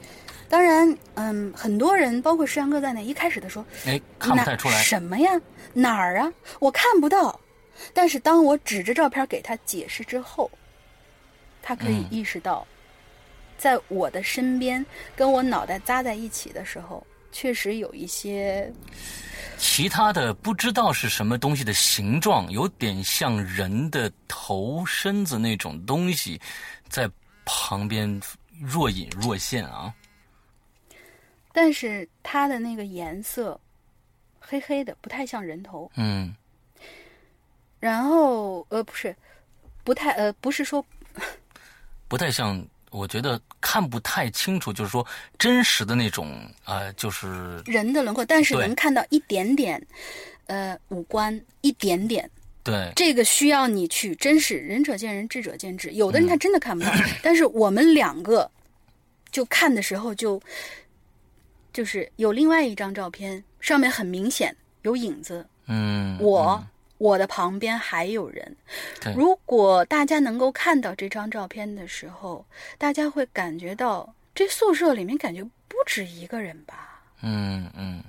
[0.48, 4.82] 当然，嗯，很多人包括石阳哥在内，一开始的说哎，看不太出来。
[4.82, 5.32] 什么呀？
[5.74, 6.32] 哪儿啊？
[6.60, 7.40] 我看不到。
[7.94, 10.50] 但是当我指着照片给他解释之后，
[11.62, 12.66] 他可以嗯意识到，
[13.58, 18.72] 在我的身边跟我脑袋扎在一起的时候，确实有一些
[19.58, 26.40] 其他的不知道是什么东西的形状，有点像人的头身子那种东西，
[26.88, 27.10] 在
[27.46, 28.22] 旁边
[28.62, 29.94] 若隐若现啊。
[31.52, 33.60] 但是它的那个颜色
[34.40, 35.92] 黑黑的，不太像人头。
[35.96, 36.34] 嗯
[37.80, 39.16] 然后呃，不是，
[39.84, 40.84] 不太呃，不是说
[42.08, 45.06] 不太像，我觉得看不太清楚，就是说
[45.38, 49.82] 真实的那种，呃，就是人的轮廓，但是能看到一点点，
[50.48, 52.30] 呃，五官一点点。
[52.62, 55.92] 对，这个需要你去，真是仁者见仁，智者见智。
[55.92, 56.92] 有的人嗯他真的看不到，
[57.24, 58.50] 但是我们两个
[59.32, 60.40] 就看的时候就
[61.72, 66.62] 就是有另外一张照片，上面很明显有影子，嗯，我、
[67.00, 68.56] 我的旁边还有人。
[69.16, 72.46] 如果大家能够看到这张照片的时候，
[72.78, 77.02] 大家会感觉到这宿舍里面感觉不止一个人吧。
[77.22, 78.04] 嗯嗯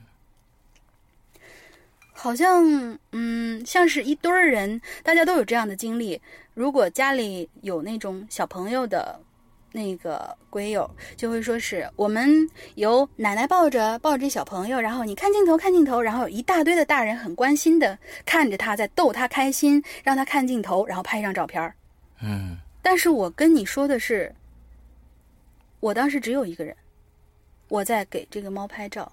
[2.13, 6.21] 好像嗯，像是一堆人，大家都有这样的经历。
[6.53, 9.19] 如果家里有那种小朋友的
[9.73, 21.75] 那个鬼友，就会说是我们由奶奶抱着抱着小朋友，然后你看镜头看镜头，然后有一大堆的大人很关心的看着他，在逗他开心，让他看镜头，然后拍一张照片儿。
[22.21, 24.35] 嗯但是我跟你说的是，
[25.81, 26.75] 我当时只有一个人，
[27.69, 29.11] 我在给这个猫拍照，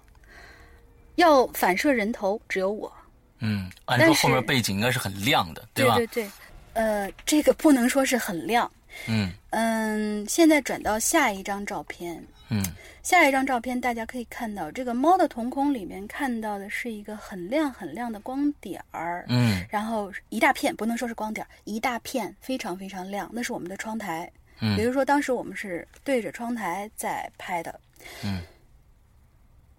[1.16, 2.92] 要反射人头只有我。
[3.40, 5.96] 嗯，按但是说后面背景应该是很亮的，对吧？
[5.96, 6.30] 对对对，
[6.72, 8.68] 呃，这个不能说是很亮。
[9.06, 9.30] 嗯。
[9.50, 12.62] 嗯，现在转到下一张照片，嗯。
[13.02, 19.24] 下一张照片大家可以看到，这个猫的瞳孔里面看到的是一个很亮很亮的光点儿。
[19.28, 19.64] 嗯。
[19.70, 24.30] 然后一大片，不能说是光点儿，一大片非常非常亮，那是我们的窗台。
[24.60, 24.76] 嗯。
[24.76, 27.80] 比嗯如说，当时我们是对着窗台在拍的，
[28.24, 28.42] 嗯。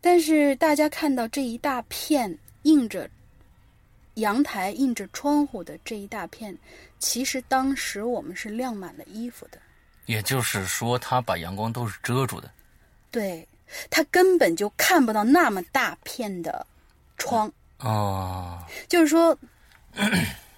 [0.01, 3.07] 但是大家看到这一大片映着
[4.19, 6.57] 阳台、映着窗户的这一大片，
[6.99, 9.57] 其实当时我们是晾满了衣服的。
[10.05, 12.49] 也就是说，它把阳光都是遮住的。
[13.11, 13.47] 对，
[13.89, 16.65] 他根本就看不到那么大片的
[17.17, 19.37] 窗，哦，就是说，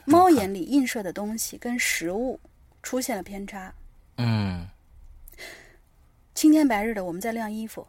[0.05, 2.39] 猫眼里映射的东西跟实物
[2.83, 3.73] 出现了偏差。
[4.17, 4.67] 嗯
[6.35, 7.85] 青天白日的，我们在晾衣服，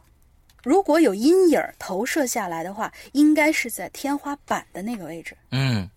[0.63, 5.89] 如果有阴影投射下来的话，应该是在天花板的那个位置，嗯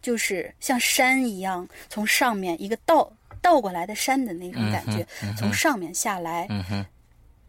[0.00, 6.86] 就是像山一样，从上面一个倒倒过来的山的那种感觉，从上面下来嗯哼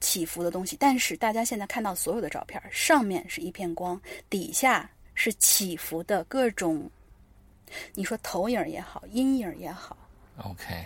[0.01, 0.75] 起伏的东西。
[0.77, 3.99] 但是大家现在看到所有的照片，上面是一片光，
[4.29, 6.89] 底下是起伏的各种，
[7.93, 9.95] 你说投影也好，阴影也好
[10.43, 10.85] ，，OK，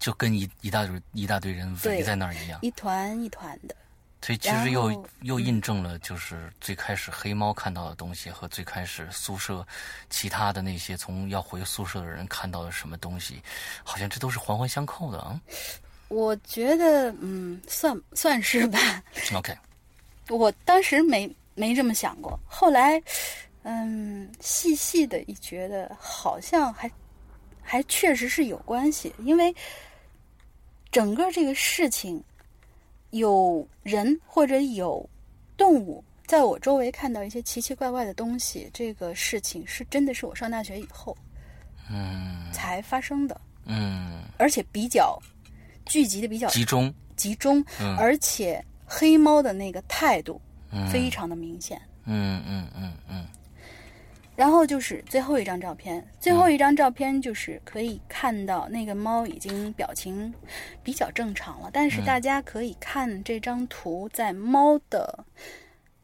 [0.00, 2.58] 就跟一一大堆一大堆人围在那儿一样。
[2.62, 3.76] 一团一团的。
[4.26, 9.64] 所以其实又又印证了，就是最开始黑猫看到的东西和最开始宿舍
[10.10, 13.40] 其他的那些从要回宿舍的人看到的什么东西，
[13.84, 15.40] 好像这都是环环相扣的啊。
[16.08, 18.80] 我觉得，嗯，算算是吧。
[19.32, 19.56] OK，
[20.28, 23.00] 我当时没没这么想过，后来，
[23.62, 26.90] 嗯，细细的一觉得好像还
[27.62, 29.54] 还确实是有关系，因为
[30.90, 32.20] 整个这个事情，
[33.16, 35.08] 有人或者有
[35.56, 41.16] 动物在我周围看到一些奇奇怪怪的东西，这个事情是真的是我上大学以后
[41.90, 42.50] 嗯。
[42.52, 45.20] 才发生的，嗯，而且比较
[45.84, 47.96] 聚集的比较集中，集中，嗯。
[47.96, 50.40] 而且黑猫的那个态度
[50.70, 50.88] 嗯。
[50.88, 51.80] 非常的明显。
[52.04, 53.26] 嗯嗯嗯嗯
[54.36, 60.32] 然后就是最后一张照片，最后一张照片就是可以看到那个猫已经表情
[60.82, 65.24] 比较正常了，但是大家可以看这张图，在猫的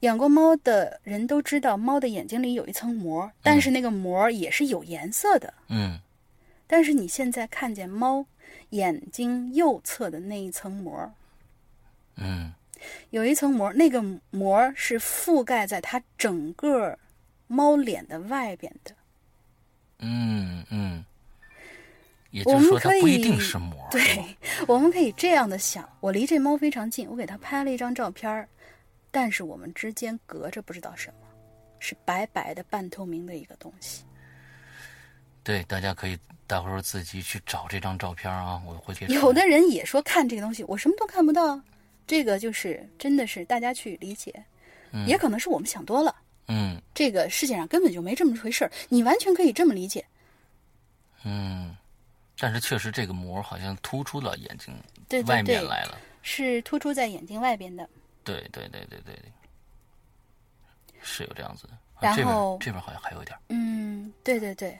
[0.00, 5.52] 养过猫的人都知道，猫的眼睛里有一层膜，但是那个膜也是有颜色的。
[5.68, 6.00] 嗯。
[6.66, 8.24] 但是你现在看见猫
[8.70, 11.12] 眼睛右侧的那一层膜，
[12.16, 12.54] 嗯。
[13.10, 16.98] 有一层膜，那个膜是覆盖在它整个
[17.52, 18.94] 猫脸的外边的。
[19.98, 21.04] 嗯嗯，
[22.30, 24.24] 也我们就是说它可以不一定是膜，对，
[24.66, 28.48] 我们可以这样的想：我离这猫非常近，我给它拍了一张照片儿，
[29.10, 31.26] 但是我们之间隔着不知道什么，
[31.78, 34.04] 是白白的半透明的一个东西。
[35.44, 39.06] 对，大家可以待会儿自己去找这张照片啊，我会贴。
[39.08, 41.60] 有的人也说看这个东西，我什么都看不到。
[42.06, 44.44] 这个就是真的是大家去理解，
[45.06, 46.14] 也可能是我们想多了。
[46.48, 50.04] 嗯这个世界上根本就没这么回事儿，你完全可以这么理解。
[51.24, 51.76] 嗯，
[52.38, 55.98] 但是确实这个膜好像突出了眼睛外对对对面来了。
[56.22, 57.88] 是突出在眼睛外边的。
[58.24, 59.32] 对对对对对对，
[61.00, 61.78] 是有这样子的。
[62.00, 63.38] 然后这边好像还有一点。
[63.48, 64.78] 嗯，对对对，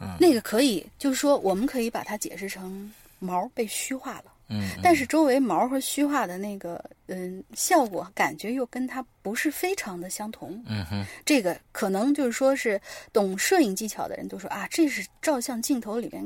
[0.00, 4.29] 嗯那个可以，就是说我们可以把它解释成毛被虚化了。
[4.50, 10.62] 嗯，但是周围毛和虚化的那个嗯效果，感觉又跟它不是非常的相同。
[10.66, 12.80] 嗯哼，这个可能就是说是
[13.12, 16.22] 懂摄影技巧的人都说啊，这是照相镜头里面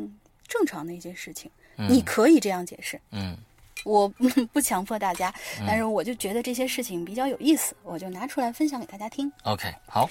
[0.49, 3.01] 正常的一件事情，你可以这样解释。
[3.13, 3.37] 嗯
[3.85, 4.09] 我
[4.51, 5.35] 不强迫大家，
[5.67, 9.31] 但是我就觉得这些事情比较有意思，我就拿出来分享给大家听。
[9.43, 10.09] ，OK，好，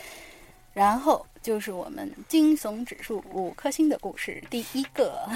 [0.73, 5.29] 然后就是我们惊悚指数五颗星的故事，第一个，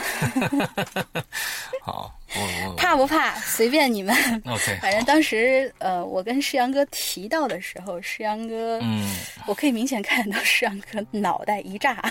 [1.84, 4.16] 好，我我怕不怕随便你们。
[4.46, 9.16] OK，反正当时呃，我跟世阳哥提到的时候，世阳哥，嗯
[9.46, 12.02] 我可以明显看到世阳哥脑袋一炸，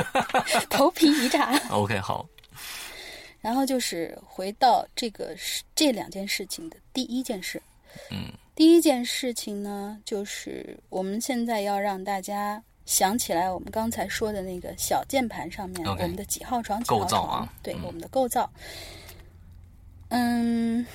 [0.68, 1.58] 头皮一炸。
[1.70, 2.26] ，OK，好，
[3.40, 7.62] 然后就是回到这个事这两件事情的第一件事。
[8.10, 18.50] 嗯第一件事情呢，就是我们现在要让大家想起来我们刚才说的那个小键盘上面我们的几号床、几号床，啊对、嗯我们的构造。
[20.08, 20.86] 嗯，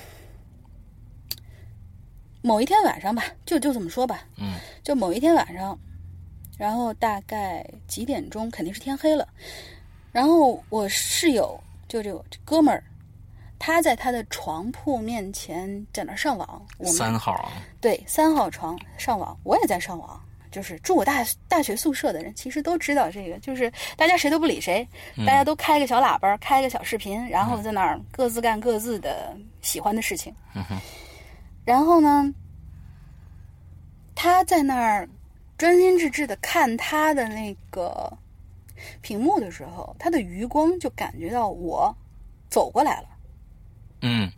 [2.42, 5.78] 某一天晚上吧，就就这么说吧，嗯就某一天晚上，
[6.58, 9.28] 然后大概几点钟，肯定是天黑了。
[10.12, 12.84] 然后我室友就这个哥们儿，
[13.64, 16.66] 他在他的床铺面前在那儿上网。
[16.80, 20.20] 我们三号啊，对三号床上网，我也在上网。
[20.50, 24.86] 就是住我大大学宿舍的人，其实都知道这个，就是大家谁都不理谁，
[25.28, 30.34] 大家都开个小喇叭，开个小视频，然后在那儿各自干各自的喜欢的事情。
[30.56, 30.64] 嗯
[31.64, 32.34] 然后呢，
[34.16, 35.08] 他在那儿
[35.56, 38.12] 专心致志的看他的那个
[39.02, 41.96] 屏幕的时候，他的余光就感觉到我
[42.50, 43.08] 走过来了，
[44.02, 44.32] 嗯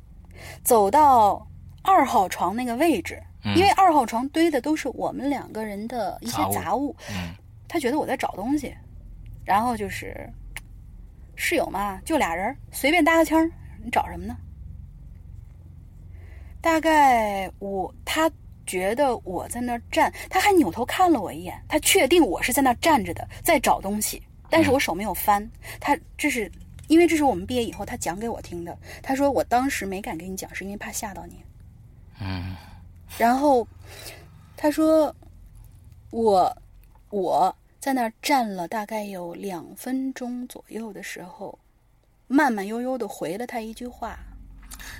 [0.63, 1.45] 走到
[1.81, 6.95] 二号床那个位置，嗯因为二号床堆的都是我们两个人的一些杂物
[7.67, 8.73] 他觉得我在找东西，
[9.43, 10.29] 然后就是
[11.35, 13.49] 室友嘛，就俩人随便搭个腔儿，
[13.83, 14.37] 你找什么呢？
[16.61, 18.31] 大概我他
[18.65, 25.45] 觉得我在那儿站，他还扭头看了我一眼，他确定我是在那儿站着的，在找东西，但是我手没有翻。
[25.81, 26.49] 他这是
[26.87, 31.43] 因为这是我们毕业以后他讲给我听的，他说我当时没敢跟你讲，是因为怕吓到你。
[32.21, 32.55] 嗯
[33.17, 33.67] 然后
[34.55, 35.15] 他说
[36.09, 36.61] 我
[37.09, 41.59] 我在那儿站了大概有两分钟左右的时候，
[42.27, 44.17] 慢慢悠悠的回了他一句话，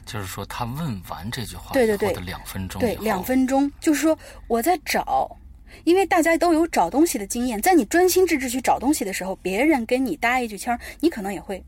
[0.06, 4.18] 就是说他问完这句话对对对以后的两分钟对两分钟，就是说
[4.48, 5.38] 我在找。
[5.86, 11.66] 因为大家都有找东西的经验，在你专心致志去找东西的时候，别人跟你搭一句腔，你可能也会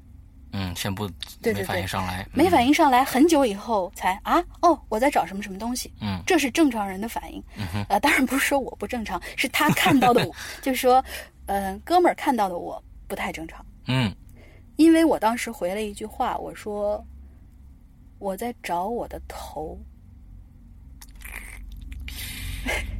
[0.57, 1.05] 嗯，先不
[1.43, 2.51] 没反应上来，没嗯。
[2.51, 5.91] 反应上来，很久以后才啊哦，我在找什么什么东西。
[5.99, 6.21] 嗯。
[6.25, 7.43] 这是正常人的反应。
[7.57, 10.33] 嗯呃，当然不是说我不正常，是他看到的我，
[10.63, 11.03] 就是说，
[11.47, 14.15] 呃，哥们儿看到的我不太正常，嗯。
[14.77, 17.03] 因为我当时回了一句话，我说
[18.19, 19.77] 我在找我的头。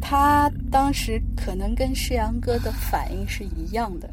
[0.00, 4.10] 他当时可能跟世阳哥的反应是一样的，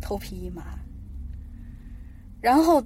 [0.00, 0.78] 头皮一麻。
[2.40, 2.82] 然后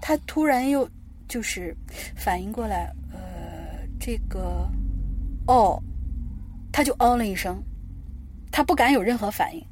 [0.00, 0.88] 他突然又
[1.26, 1.76] 就是
[2.16, 4.70] 反应过来，呃，这个，
[5.46, 5.82] 哦，
[6.72, 7.62] 他就哦了一声，
[8.52, 9.64] 他不敢有任何反应。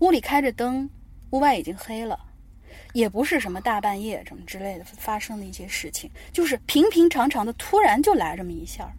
[0.00, 0.88] 屋里开着灯，
[1.30, 2.18] 屋外已经黑了，
[2.92, 8.90] 也不是什么大半夜什么之类的发生的一些事情，就是平平常常的，突然就来这么一下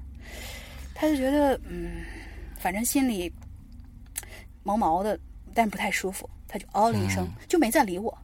[0.93, 2.03] 他就觉得嗯，
[2.57, 3.31] 反正心里
[4.63, 5.19] 毛毛的，
[5.53, 8.17] 但不太舒服，他就哦了一声，就没再理我。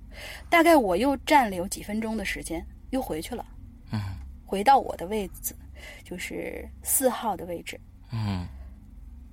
[0.50, 3.46] 大概我又站了有几分钟的时间，又回去了，
[3.92, 4.00] 嗯
[4.46, 5.56] 回到我的位置，
[6.04, 7.80] 就是四号的位置。
[8.12, 8.48] 嗯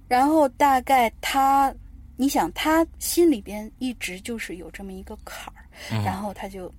[0.06, 1.74] 然后大概他，
[2.16, 6.72] 你想他心里边一直就是有这么一个坎儿，嗯然后他就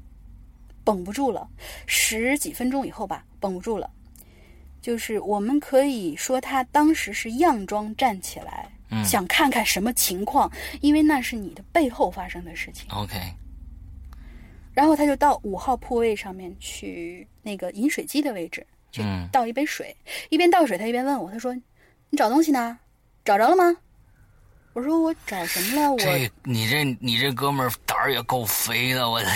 [0.84, 1.50] 绷不住了，
[1.88, 3.90] 十几分钟以后吧，绷不住了。
[4.82, 12.86] 就是我们可以说他当时是佯装站起来，嗯想看看什么情况，因为那是你的背后发生的事情。
[12.90, 13.16] ，OK，
[14.74, 19.96] 然后他就到五号铺位上面去那个饮水机的位置去嗯倒一杯水，
[20.30, 21.54] 一边倒水他一边问我，他说
[22.10, 22.78] ：“你找东西呢？
[23.24, 23.78] 找着了吗？”
[24.74, 25.92] 我说：“我找什么了？
[25.92, 29.28] 我这你这你这哥们儿胆儿也够肥的，我的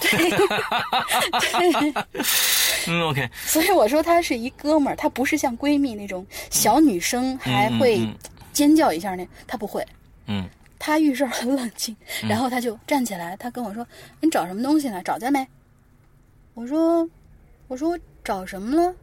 [0.00, 1.92] 天。
[2.86, 8.06] 嗯，OK，所以我说他是一哥们儿，他不是像闺蜜那种小女生还会
[8.54, 9.86] 尖叫一下呢，他不会。
[10.26, 10.48] 嗯
[10.78, 11.96] 他遇事儿很冷静，
[12.28, 13.86] 然后他就站起来，他跟我说
[14.20, 15.02] ：“你找什么东西呢？
[15.02, 15.46] 找见没？”
[16.52, 17.08] 我说
[17.68, 18.94] ：“我说我找什么了？”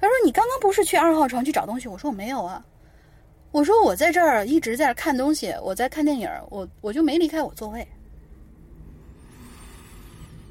[0.00, 2.64] 他说：“你刚刚不是去二号床去找东西？”我说：“我没有啊。”
[3.52, 7.86] 我说：“我在这儿一直在这儿看东西，我在看电影，我我就没离开我座位。”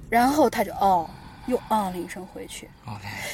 [0.07, 1.09] 然后他就哦，
[1.47, 2.69] 又啊了一声回去。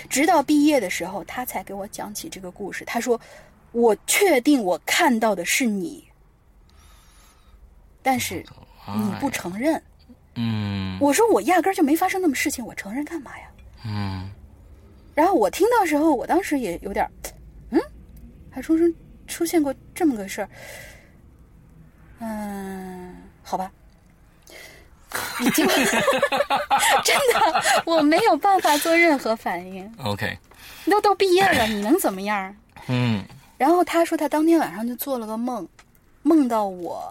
[0.09, 2.85] 直到毕业的时候，他才给我讲起这个故事。
[2.85, 3.19] 他说
[3.75, 6.07] ：“我确定我看到的是你，
[8.01, 8.41] 但是
[8.95, 9.81] 你不承认。
[10.37, 13.45] 嗯我说：“我压根儿就没发生那么事情，我承认干嘛呀
[13.85, 14.29] 嗯？”
[15.13, 17.05] 然后我听到时候，我当时也有点，
[17.71, 17.81] 嗯，
[18.49, 18.93] 还出生
[19.27, 20.49] 出现过这么个事儿。
[22.19, 23.69] 嗯，好吧。
[25.41, 25.65] 已经
[27.03, 29.89] 真的，我没有办法做任何反应。
[30.03, 30.37] ，OK，
[30.85, 32.55] 都都毕业了，你能怎么样？
[32.87, 33.23] 嗯
[33.57, 35.67] 然后他说他当天晚上就做了个梦，
[36.23, 37.09] 梦到我，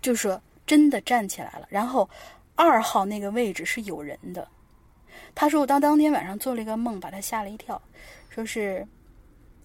[0.00, 2.08] 就说真的站起来了，然后
[2.54, 4.46] 二号那个位置是有人的。
[5.34, 7.80] 他说我当当天晚上做了一个梦，把他吓了一跳，
[8.28, 8.86] 说是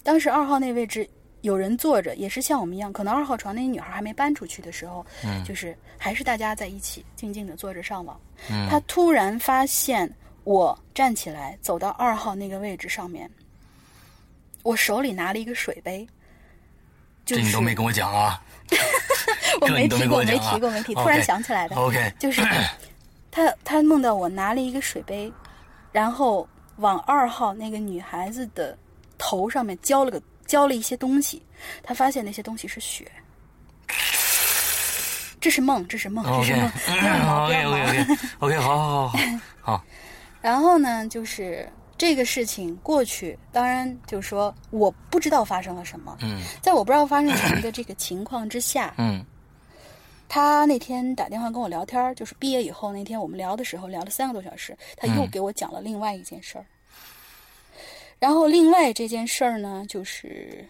[0.04, 1.10] 当时二号那位置
[1.42, 8.20] 有人坐着，也是像我们一样，可能二号床那女孩还没搬出去的时候，嗯就是还是大家在一起静静的坐着上网。
[8.50, 10.12] 嗯他突然发现
[10.44, 13.30] 我站起来走到二号那个位置上面，
[14.66, 16.08] 我手里拿了一个水杯，
[17.24, 18.42] 就是这你都没跟我讲啊？
[19.62, 21.76] 我没提过，没提过，没提，突然想起来的。
[21.76, 22.42] OK，就是
[23.30, 25.32] 他他梦到我拿了一个水杯，
[25.92, 28.76] 然后往二号那个女孩子的
[29.20, 31.46] 头上面浇了个浇了一些东西，
[31.84, 33.06] 他发现那些东西是血。
[35.40, 38.06] 这是梦，这是梦，这是梦，OK OK。
[38.40, 39.20] OK OK，好好好
[39.62, 39.84] 好，
[40.42, 49.24] 然后呢，就是这个事情过去，当然就是说我不知道发生了什么，嗯在我不知道发生什么的这个情况之下，嗯
[50.28, 56.66] 他那天打电话跟我聊天儿，就是毕业以后那天我们聊的时候聊了三个多小时，他又嗯给我讲了另外一件事儿。
[58.20, 60.68] 然后另外这件事儿呢，就是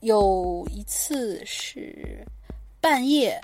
[0.00, 2.26] 有一次是
[2.80, 3.40] 半夜，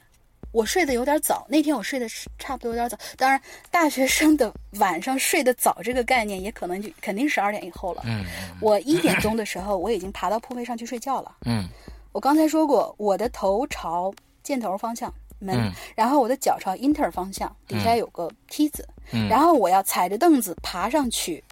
[0.52, 2.06] 我睡得有点早，那天我睡得
[2.38, 2.96] 差不多有点早。
[3.16, 8.02] 当然，大学生的晚上睡得早这个概念，也可能就肯定十二点以后了。
[8.06, 8.24] 嗯
[8.60, 11.34] 我一点 钟的时候，我已经爬到铺位上去睡觉了。
[11.46, 11.66] 嗯
[12.12, 14.12] 我刚才说过，我的头朝
[14.42, 21.42] 箭头方向门，嗯然后我的脚朝 inter 方向，底下有个梯子，嗯然后我要踩着凳子爬上去。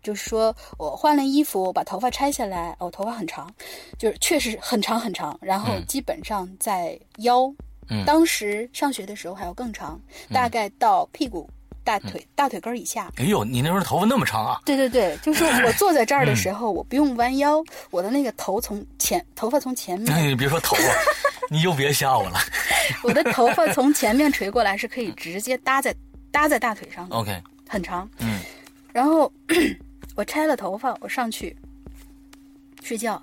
[0.00, 3.52] 就是说我换了衣服，把头发拆下来，哦，头发很长，
[3.98, 7.52] 就是确实很长很长，然后嗯基本上在腰，
[7.90, 10.00] 嗯当时上学的时候还要更长，
[10.32, 11.48] 大概到屁股、
[11.84, 13.10] 大腿、大腿根儿以下。
[13.16, 14.60] 哎呦，你那时候头发那么长啊？
[14.64, 20.82] 对对对，就是我坐在这儿的嗯时候，我不用弯腰，我的那个头从前，头发从前面哎，你别说头发，
[21.50, 22.38] 你又别吓我了。
[23.02, 25.94] 我的头发从前面垂过来是可以直接搭在
[26.30, 28.08] 搭在大腿上的，OK，很长。
[28.20, 28.40] 嗯
[28.92, 29.30] 然后
[30.16, 31.56] 我拆了头发，我上去
[32.82, 33.20] 睡觉。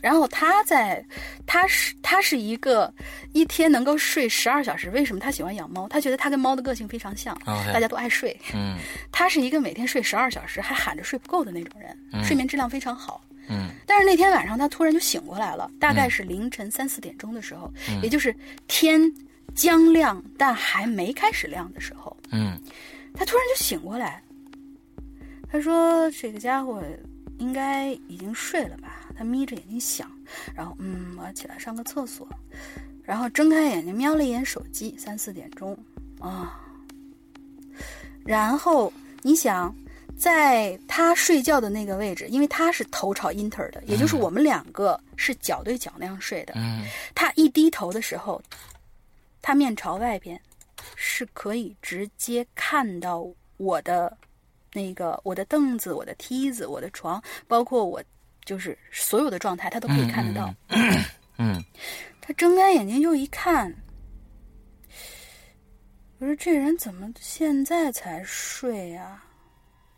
[0.00, 1.04] 然后他在，
[1.46, 2.92] 他是他是一个
[3.32, 4.90] 一天能够睡十二小时。
[4.90, 5.88] 为什么他喜欢养猫？
[5.88, 7.36] 他觉得他跟猫的个性非常像
[7.72, 8.38] 大家都爱睡。
[8.54, 8.76] 嗯
[9.10, 13.20] 他是一个每天睡十二小时还喊着睡不够的那种人，睡眠质量非常好。
[13.50, 18.34] 嗯但是那天晚上他突然就醒过来了，大概是凌晨三四点钟的时候，嗯也就是
[18.66, 19.00] 天
[19.54, 22.60] 将亮但还没开始亮的时候，嗯
[23.14, 24.22] 他突然就醒过来。
[25.50, 26.84] 他说：“这个家伙
[27.38, 30.10] 应该已经睡了吧？”他眯着眼睛想，
[30.54, 32.28] 然后嗯，我要起来上个厕所，
[33.02, 35.76] 然后睁开眼睛瞄了一眼手机，三四点钟
[36.20, 36.60] 啊。
[38.24, 38.92] 然后
[39.22, 39.74] 你想，
[40.16, 46.52] 在他睡觉的那个位置，因为他是头朝 inter 的，也就是我们两个是脚对脚那样睡的。
[46.56, 46.84] 嗯
[47.14, 48.40] 他一低头的时候，
[49.40, 50.40] 他面朝外边，
[50.94, 54.16] 是可以直接看到我的
[54.72, 58.02] 那个我的凳子、我的梯子、我的床，包括我
[58.44, 60.54] 就是所有的状态，他都可以看得到。
[61.38, 61.62] 嗯
[62.20, 63.74] 他睁开眼睛又一看，
[66.18, 69.22] 我说这人怎么现在才睡呀、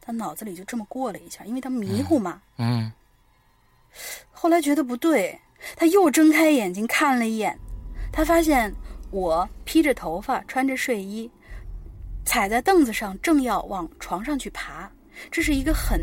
[0.00, 2.40] 他脑子里就这么过了一下，因为他迷糊嘛。
[2.58, 2.92] 嗯
[4.30, 5.36] 后来觉得不对，
[5.74, 7.58] 他又睁开眼睛看了一眼，
[8.12, 8.72] 他发现
[9.10, 11.28] 我披着头发，穿着睡衣，
[12.30, 14.88] 踩在凳子上，正要往床上去爬。
[15.32, 16.00] 这是一个很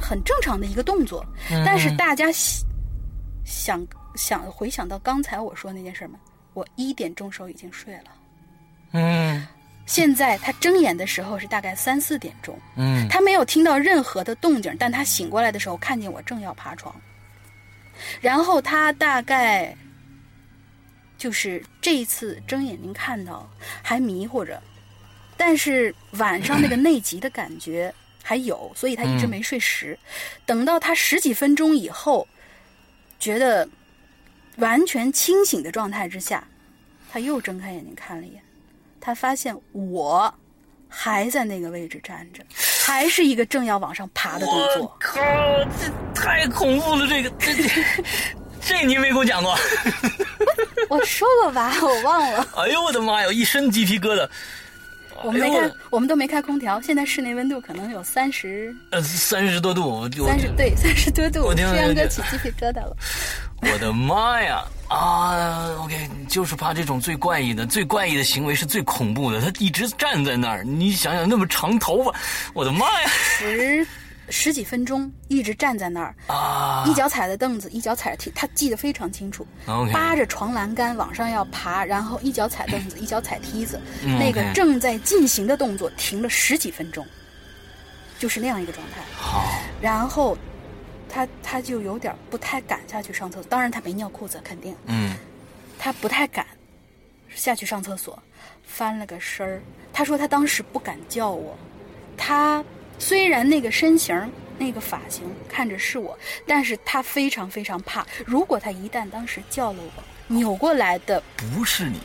[0.00, 1.22] 很正常的一个动作，
[1.62, 2.66] 但是大家想
[3.44, 6.18] 想想回想到刚才我说那件事吗？
[6.54, 8.04] 我一点钟时候已经睡了，
[8.92, 9.46] 嗯
[9.84, 16.98] 现在他睁眼的时候是大概三四点钟，嗯他没有听到任何的动静，但他醒过来的时候看见我正要爬床，
[18.22, 19.76] 然后他大概
[21.18, 23.46] 就是这一次睁眼睛看到
[23.82, 24.60] 还迷糊着，
[25.38, 29.98] 但是晚上那个内急的感觉还有，所以他一直没睡实。
[30.44, 32.28] 等到他十几分钟以后，
[33.18, 33.66] 觉得
[34.56, 36.46] 完全清醒的状态之下，
[37.10, 38.42] 他又睁开眼睛看了一眼，
[39.00, 40.34] 他发现我
[40.88, 42.44] 还在那个位置站着，
[42.84, 44.96] 还是一个正要往上爬的动作。
[45.00, 45.20] 靠，
[45.80, 47.06] 这太恐怖了！
[47.06, 47.68] 这个这这
[48.60, 49.56] 这你没给我讲过。
[50.90, 54.28] 我说过吧，我忘了，哎呦我的妈呀，一身鸡皮疙瘩。
[55.24, 62.96] 我们没开哎，我们都没开空调，现在室内温度可能有三十呃，三十多度，三十对三十多度，我听石阳哥这起鸡皮疙瘩了。
[63.60, 64.64] 我的妈呀！
[64.88, 69.40] 啊，OK，就是怕这种最怪异的、最怪异的行为是最恐怖的。
[69.40, 72.14] 他一直站在那儿，你想想那么长头发，
[72.54, 73.08] 我的妈呀！
[73.08, 73.84] 十
[74.30, 79.46] 十几分钟一直站在那儿，啊一脚踩着凳子，一脚踩着梯，他记得非常清楚。
[79.92, 87.06] 扒着床栏杆往上要爬，然后一脚踩凳子， 一脚踩梯子，嗯那个正在进行的动作停了十几分钟，
[88.18, 89.00] 就是那样一个状态。
[89.16, 89.48] 好，
[89.80, 90.36] 然后
[91.08, 93.44] 他他就有点不太敢下去上厕所。
[93.50, 95.16] 当然他没尿裤子，肯定嗯
[95.78, 96.46] 他不太敢
[97.34, 98.20] 下去上厕所，
[98.62, 99.62] 翻了个身儿。
[99.92, 101.56] 他说他当时不敢叫我，
[102.16, 102.62] 他
[102.98, 112.00] 虽然那个身形、那个发型看着是我，但是他非常非常怕，如果他一旦当时叫了我，扭过来的不是你。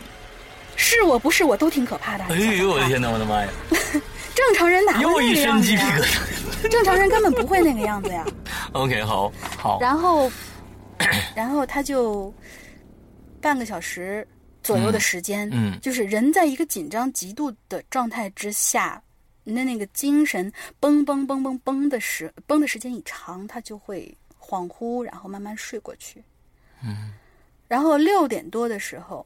[0.75, 2.23] 是我不是我都挺可怕的。
[2.25, 3.49] 哎呦我的天哪，我的妈呀！
[4.33, 5.99] 正常人哪会那个样身鸡皮子呀？
[6.63, 6.69] 疙瘩。
[6.69, 8.25] 正常人根本不会那个样子呀。
[8.73, 9.77] OK，好，好。
[9.79, 10.31] 然后，
[11.35, 12.33] 然后他就
[13.39, 14.27] 半个小时
[14.63, 18.99] 左右的时间，嗯嗯就是人在一个紧张极度的状态之下，
[19.43, 26.23] 你的那个精神嘣嘣嘣嘣嘣的时崩的时间一长，他就会恍惚，然后慢慢睡过去。
[26.83, 27.13] 嗯
[27.67, 29.25] 然后六点多的时候，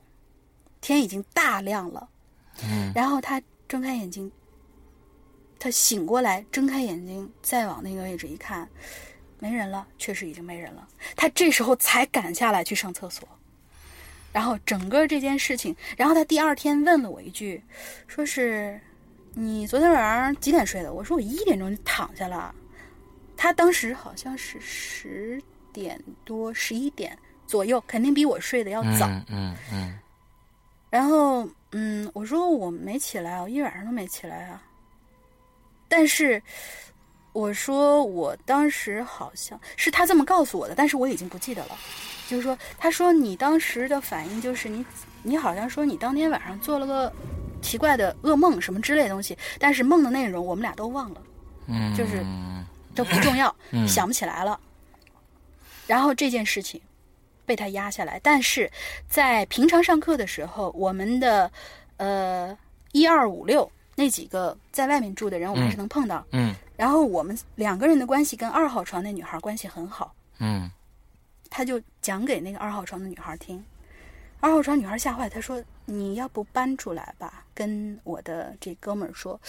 [0.79, 2.07] 天已经大亮了，
[2.63, 4.31] 嗯然后他睁开眼睛，
[5.59, 8.69] 他醒过来，睁开眼睛，再往那个位置一看，
[9.39, 10.87] 没人了，确实已经没人了。
[11.15, 13.27] 他这时候才赶下来去上厕所，
[14.31, 17.61] 然后整个这件事情，然后他第二天问了我一句，
[18.07, 18.79] 说是
[19.33, 20.93] 你昨天晚上几点睡的？
[20.93, 22.53] 我说我一点钟就躺下了。
[23.35, 25.41] 他当时好像是十
[25.71, 29.07] 点多、十一点左右，肯定比我睡得要早。
[29.07, 29.99] 嗯嗯嗯
[30.89, 34.63] 然后，嗯，我说我没起来，我一晚上都没起来啊。
[35.87, 36.41] 但是，
[37.33, 41.77] 我说我当时好像是他这么告诉我的，但是我已经不记得了。
[42.27, 44.83] 就是说，他说你当时的反应就是你，
[45.21, 47.13] 你好像说你当天晚上做了个
[47.61, 51.21] 奇怪的噩梦什么之类的东西，但是梦的内容我们俩都忘了，
[51.67, 52.25] 嗯，就是
[52.95, 54.59] 都不重要， 嗯想不起来了。
[55.85, 56.81] 然后这件事情
[57.45, 58.69] 被他压下来，但是
[59.07, 61.51] 在平常上课的时候，我们的
[61.97, 62.57] 呃
[62.91, 66.25] 一二五六那几个在外面住的人，我们还是能碰到。
[66.31, 70.69] 嗯然后我们两个人的关系跟二号床那女孩关系很好，嗯
[71.49, 73.63] 他就讲给那个二号床的女孩听。
[74.39, 79.39] 二号床女孩吓坏，她说：“你要不搬出来吧？”跟我的这哥们儿说。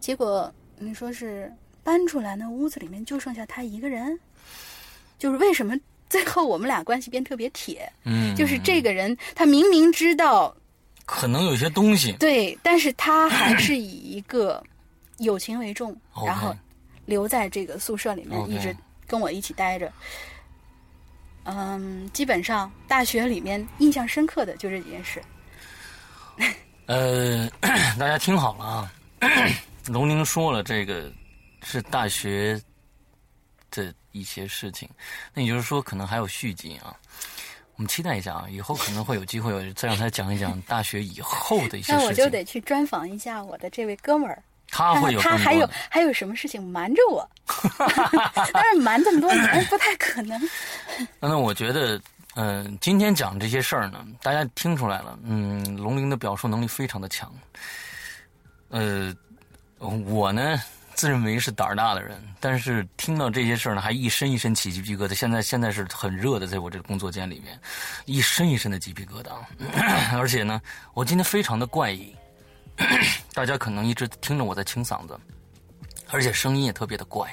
[0.00, 1.52] 结果你说是
[1.84, 4.18] 搬出来，那屋子里面就剩下他一个人。
[5.18, 5.78] 就是为什么
[6.08, 7.92] 最后我们俩关系变特别铁？
[8.04, 10.56] 嗯，就是这个人，他明明知道
[11.04, 12.12] 可能有些东西。
[12.14, 14.60] 对，但是他还是以一个
[15.18, 15.96] 友情为重，
[16.26, 16.52] 然后
[17.06, 18.74] 留在这个宿舍里面一直
[19.06, 19.92] 跟我一起待着。
[21.44, 25.22] 嗯，基本上大学里面印象深刻的就这几件事。
[26.86, 27.48] 呃，
[27.98, 28.92] 大家听好了啊，
[29.88, 31.10] 龙宁说了，这个
[31.62, 32.60] 是大学
[33.70, 34.88] 的一些事情，
[35.32, 36.94] 那也就是说，可能还有续集啊。
[37.76, 42.00] 我们期待一下啊，以后可能会有机会再让他讲一讲大学以后的一些 那事情。
[42.00, 47.26] 那我就得去专访一下我的这位哥们儿，他会有他还有还有什么事情瞒着我。
[48.52, 50.40] 当然瞒这么多年不太可能。
[51.18, 52.00] 那我觉得，
[52.34, 57.32] 嗯、今天讲这些事儿呢，大家听出来了，嗯，龙鳞的表述能力非常的强。
[58.68, 59.14] 呃，
[59.78, 60.58] 我呢
[60.94, 65.14] 自认为是胆儿大的人，但是听到这些事儿呢，还一身一身起鸡皮疙瘩。
[65.14, 67.58] 现在现在是很热的，在我这个工作间里面，
[68.06, 69.32] 一身一身的鸡皮疙瘩。
[70.16, 70.60] 而且呢，
[70.94, 72.14] 我今天非常的怪异，
[73.34, 75.18] 大家可能一直听着我在清嗓子，
[76.10, 77.28] 而且声音也特别的怪。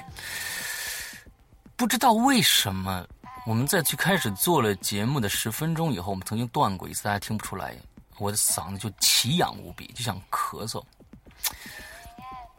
[1.76, 3.06] 不知道为什么，
[3.50, 7.74] 我们在最开始做了节目的十分钟以后，我们曾经断过一次，大家听不出来，
[8.18, 10.80] 我的嗓子就奇痒无比，就想咳嗽。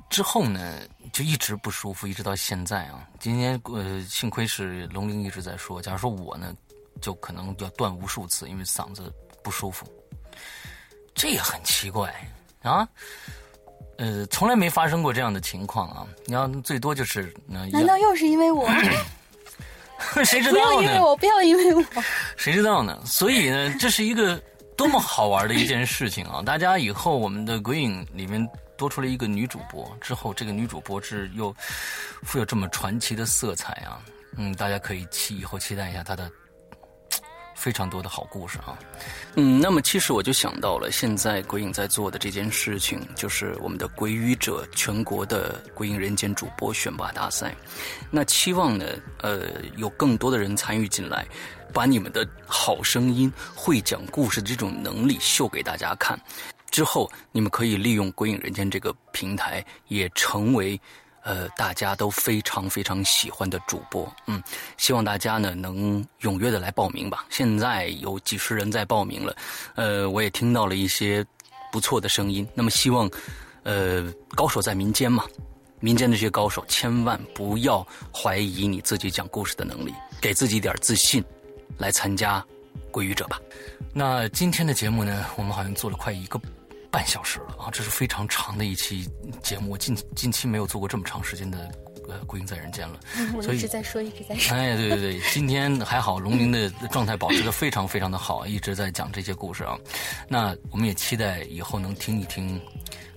[0.09, 0.81] 之后呢，
[1.13, 3.07] 就一直不舒服，一直到现在啊。
[3.21, 6.53] 今天呃，幸亏是龙玲一直在说，假如说我呢，
[6.99, 9.09] 就可能要断无数次，因为嗓子
[9.41, 9.87] 不舒服。
[11.15, 12.13] 这也很奇怪
[12.63, 12.85] 啊。
[13.97, 16.05] 呃，从来没发生过这样的情况啊！
[16.25, 18.69] 你要最多就是、难道又是因为我？
[20.25, 20.81] 谁知道呢不要？
[20.81, 21.83] 因为我，不要因为我。
[22.35, 22.99] 谁知道呢？
[23.05, 24.41] 所以呢，这是一个
[24.75, 26.41] 多么好玩的一件事情啊！
[26.41, 28.45] 大家以后我们的鬼影里面
[28.77, 31.55] 多出了一个女主播，之后这个女主播是又
[32.23, 33.99] 富有这么传奇的色彩啊！
[34.37, 36.31] 嗯，大家可以期以后期待一下她的
[37.61, 38.75] 非常多的好故事啊。
[39.35, 47.55] 嗯，那么其实我就想到了，现在鬼影在做的这件事情，就是我们的鬼语者全国的鬼影人间主播选拔大赛。
[48.09, 48.85] 那期望呢，
[49.21, 49.43] 呃，
[49.77, 51.23] 有更多的人参与进来，
[51.71, 56.19] 把你们的好声音、会讲故事的这种能力秀给大家看。
[56.71, 60.79] 之后，你们可以利用鬼影人间这个平台，也成为
[61.23, 64.11] 呃大家都非常非常喜欢的主播。
[64.27, 64.41] 嗯，
[64.77, 67.25] 希望大家呢能踊跃的来报名吧。
[67.29, 69.35] 现在有几十人在报名了，
[69.75, 71.25] 呃，我也听到了一些
[71.71, 72.47] 不错的声音。
[72.53, 73.09] 那么希望，
[73.63, 75.25] 呃，高手在民间嘛，
[75.79, 81.23] 民间的这些高手，千万不要怀疑你自己讲故事的能力，给自己点自信，
[81.77, 82.43] 来参加
[82.91, 83.39] 归语者吧。
[83.93, 86.39] 那今天的节目呢，我们好像做了快一个
[86.91, 89.09] 半小时了啊，这是非常长的一期
[89.41, 91.71] 节目，我近近期没有做过这么长时间的
[92.09, 92.99] 呃《归隐在人间》了。
[93.33, 94.55] 我所以一直在说，一直在说。
[94.55, 99.77] 哎，对对对，今天还好，龙鳞的状态保持的非常非常的好，一直在讲这些故事啊。
[100.27, 102.61] 那我们也期待以后能听一听，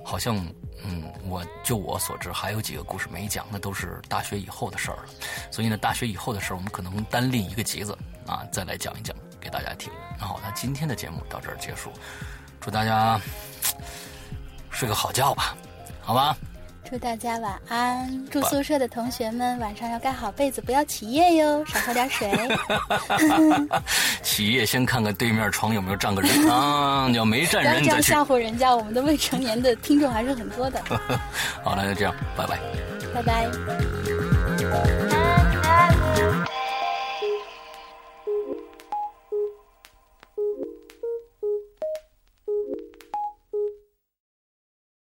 [0.05, 0.36] 好像
[0.84, 5.06] 嗯，我就我所知还有几个故事没讲，那都是大学以后的事儿了。
[5.51, 9.92] 所以呢，大学以后的事儿，我们可能单立一个集子啊，再来讲一讲给大家听。
[10.16, 11.90] 那好，那今天的节目到这儿结束，
[12.65, 13.20] 祝大家
[14.70, 15.55] 睡个好觉吧，
[16.01, 16.35] 好吧？
[16.89, 18.27] 祝大家晚安！
[18.31, 22.31] 住宿舍的同学们晚上要盖好被子，不要起夜哟，少喝点水。
[24.23, 28.03] 起夜先看看对面床有没有站个人啊，要没站不要这样。
[28.03, 30.82] 吓唬人家，我们的未成年的听众还是很多的。
[31.62, 32.59] 好，那就这样，拜拜。
[33.15, 33.47] 拜拜。